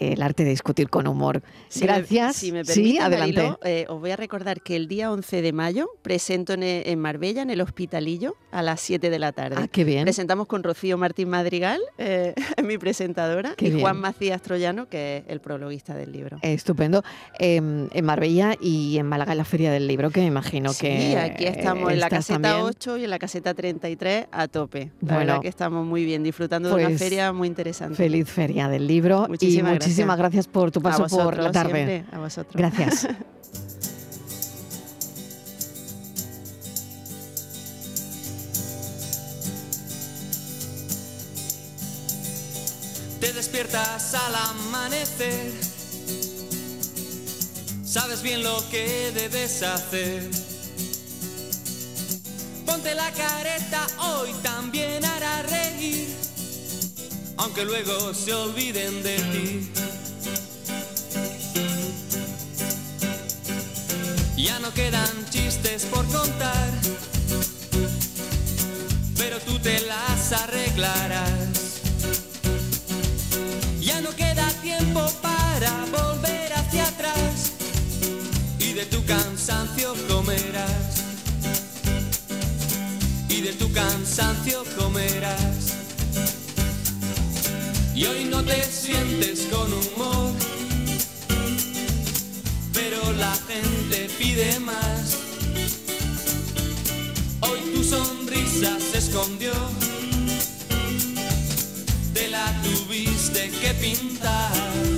el 0.00 0.22
arte 0.22 0.44
de 0.44 0.50
discutir 0.50 0.88
con 0.88 1.06
humor. 1.06 1.42
Si 1.68 1.80
me- 1.80 1.86
gracias. 1.86 2.36
si 2.36 2.52
me 2.52 2.64
sí, 2.64 2.98
adelante. 2.98 3.54
Eh, 3.64 3.86
os 3.88 4.00
voy 4.00 4.10
a 4.10 4.16
recordar 4.16 4.60
que 4.62 4.76
el 4.76 4.88
día 4.88 5.12
11 5.12 5.42
de 5.42 5.52
mayo 5.52 5.88
presento 6.02 6.54
en, 6.54 6.62
en 6.62 6.98
Marbella, 6.98 7.42
en 7.42 7.50
el 7.50 7.60
Hospitalillo, 7.60 8.34
a 8.50 8.62
las 8.62 8.80
7 8.80 9.10
de 9.10 9.18
la 9.18 9.32
tarde. 9.32 9.56
Ah, 9.58 9.68
qué 9.68 9.84
bien. 9.84 10.04
Presentamos 10.04 10.46
con 10.46 10.62
Rocío 10.62 10.96
Martín 10.98 11.28
Madrigal, 11.28 11.80
eh, 11.98 12.34
mi 12.64 12.78
presentadora, 12.78 13.54
Qué 13.56 13.66
y 13.66 13.70
bien. 13.70 13.80
Juan 13.82 14.00
Macías 14.00 14.42
Troyano, 14.42 14.88
que 14.88 15.18
es 15.18 15.24
el 15.28 15.40
prologuista 15.40 15.94
del 15.94 16.12
libro. 16.12 16.38
Estupendo. 16.42 17.02
Eh, 17.38 17.56
en 17.56 18.04
Marbella 18.04 18.54
y 18.60 18.98
en 18.98 19.06
Málaga 19.06 19.32
en 19.32 19.38
la 19.38 19.44
Feria 19.44 19.70
del 19.70 19.86
Libro, 19.86 20.10
que 20.10 20.20
me 20.20 20.26
imagino 20.26 20.72
sí, 20.72 20.80
que. 20.86 21.18
aquí 21.18 21.44
estamos 21.44 21.92
en 21.92 22.00
la 22.00 22.08
caseta 22.08 22.40
también. 22.40 22.64
8 22.66 22.96
y 22.98 23.04
en 23.04 23.10
la 23.10 23.18
caseta 23.18 23.54
33 23.54 24.26
a 24.32 24.48
tope. 24.48 24.90
La 25.00 25.14
Bueno, 25.14 25.18
verdad 25.26 25.40
que 25.42 25.48
estamos 25.48 25.86
muy 25.86 26.04
bien, 26.04 26.22
disfrutando 26.22 26.68
de 26.70 26.74
una 26.76 26.84
pues, 26.88 26.98
feria 26.98 27.32
muy 27.32 27.48
interesante. 27.48 27.96
Feliz 27.96 28.28
Feria 28.30 28.68
del 28.68 28.86
Libro 28.86 29.26
Muchísimas 29.28 29.74
y 29.74 29.76
muchísimas 29.90 30.18
gracias. 30.18 30.46
por 30.46 30.70
tu 30.70 30.80
a 30.80 30.82
paso 30.82 30.98
por 31.08 31.10
vosotros 31.10 31.44
la 31.44 31.52
tarde. 31.52 31.72
siempre, 31.72 32.04
a 32.16 32.18
vosotros. 32.18 32.54
Gracias. 32.56 33.08
Te 43.20 43.32
despiertas 43.32 44.14
al 44.14 44.34
amanecer. 44.34 45.52
Sabes 47.84 48.22
bien 48.22 48.42
lo 48.42 48.62
que 48.70 49.10
debes 49.12 49.62
hacer. 49.62 50.30
Ponte 52.64 52.94
la 52.94 53.10
careta, 53.10 53.86
hoy 53.98 54.32
también 54.42 55.04
hará 55.04 55.42
reír. 55.42 56.29
Aunque 57.40 57.64
luego 57.64 58.12
se 58.12 58.34
olviden 58.34 59.02
de 59.02 59.16
ti. 59.32 59.72
Ya 64.36 64.58
no 64.58 64.70
quedan 64.74 65.08
chistes 65.30 65.86
por 65.86 66.04
contar. 66.08 66.70
Pero 69.16 69.38
tú 69.40 69.58
te 69.58 69.80
las 69.80 70.32
arreglarás. 70.32 71.80
Ya 73.80 74.02
no 74.02 74.10
queda 74.10 74.46
tiempo 74.60 75.00
para 75.22 75.72
volver 75.86 76.52
hacia 76.52 76.88
atrás 76.88 77.52
y 78.58 78.74
de 78.74 78.84
tu 78.84 79.02
cansancio 79.06 79.94
comerás. 80.08 81.04
Y 83.30 83.40
de 83.40 83.54
tu 83.54 83.72
cansancio 83.72 84.62
comerás. 84.76 85.49
Y 88.00 88.06
hoy 88.06 88.24
no 88.24 88.42
te 88.42 88.64
sientes 88.64 89.46
con 89.50 89.70
humor, 89.70 90.32
pero 92.72 93.12
la 93.18 93.34
gente 93.46 94.08
pide 94.18 94.58
más. 94.58 95.18
Hoy 97.40 97.60
tu 97.74 97.84
sonrisa 97.84 98.78
se 98.80 98.96
escondió 98.96 99.52
te 102.14 102.28
la 102.28 102.46
tuviste 102.62 103.50
que 103.50 103.74
pintar. 103.74 104.89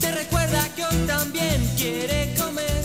Te 0.00 0.12
recuerda 0.12 0.72
que 0.76 0.84
hoy 0.84 0.96
también 1.08 1.68
quiere 1.76 2.32
comer 2.38 2.84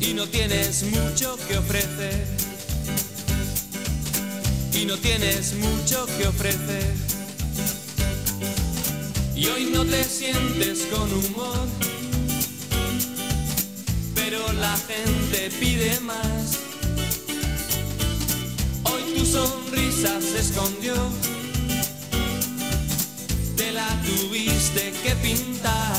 y 0.00 0.14
no 0.14 0.26
tienes 0.28 0.84
mucho 0.84 1.36
que 1.46 1.58
ofrecer 1.58 2.26
y 4.72 4.86
no 4.86 4.96
tienes 4.96 5.52
mucho 5.56 6.06
que 6.16 6.26
ofrecer. 6.26 6.94
Y 9.36 9.46
hoy 9.48 9.66
no 9.66 9.84
te 9.84 10.02
sientes 10.02 10.86
con 10.90 11.12
humor, 11.12 11.68
pero 14.14 14.50
la 14.54 14.74
gente 14.78 15.50
pide 15.60 16.00
más. 16.00 16.58
Hoy 18.84 19.02
tu 19.14 19.26
sonrisa 19.26 20.22
se 20.22 20.38
escondió, 20.38 20.94
te 23.56 23.72
la 23.72 23.88
tuviste 24.02 24.92
que 25.02 25.14
pintar. 25.16 25.94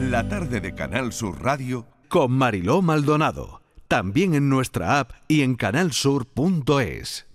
La 0.00 0.28
tarde 0.28 0.60
de 0.60 0.74
Canal 0.74 1.12
Sur 1.12 1.40
Radio 1.42 1.86
con 2.08 2.32
Mariló 2.32 2.82
Maldonado. 2.82 3.62
También 3.86 4.34
en 4.34 4.48
nuestra 4.48 4.98
app 4.98 5.12
y 5.28 5.42
en 5.42 5.54
canalsur.es. 5.54 7.29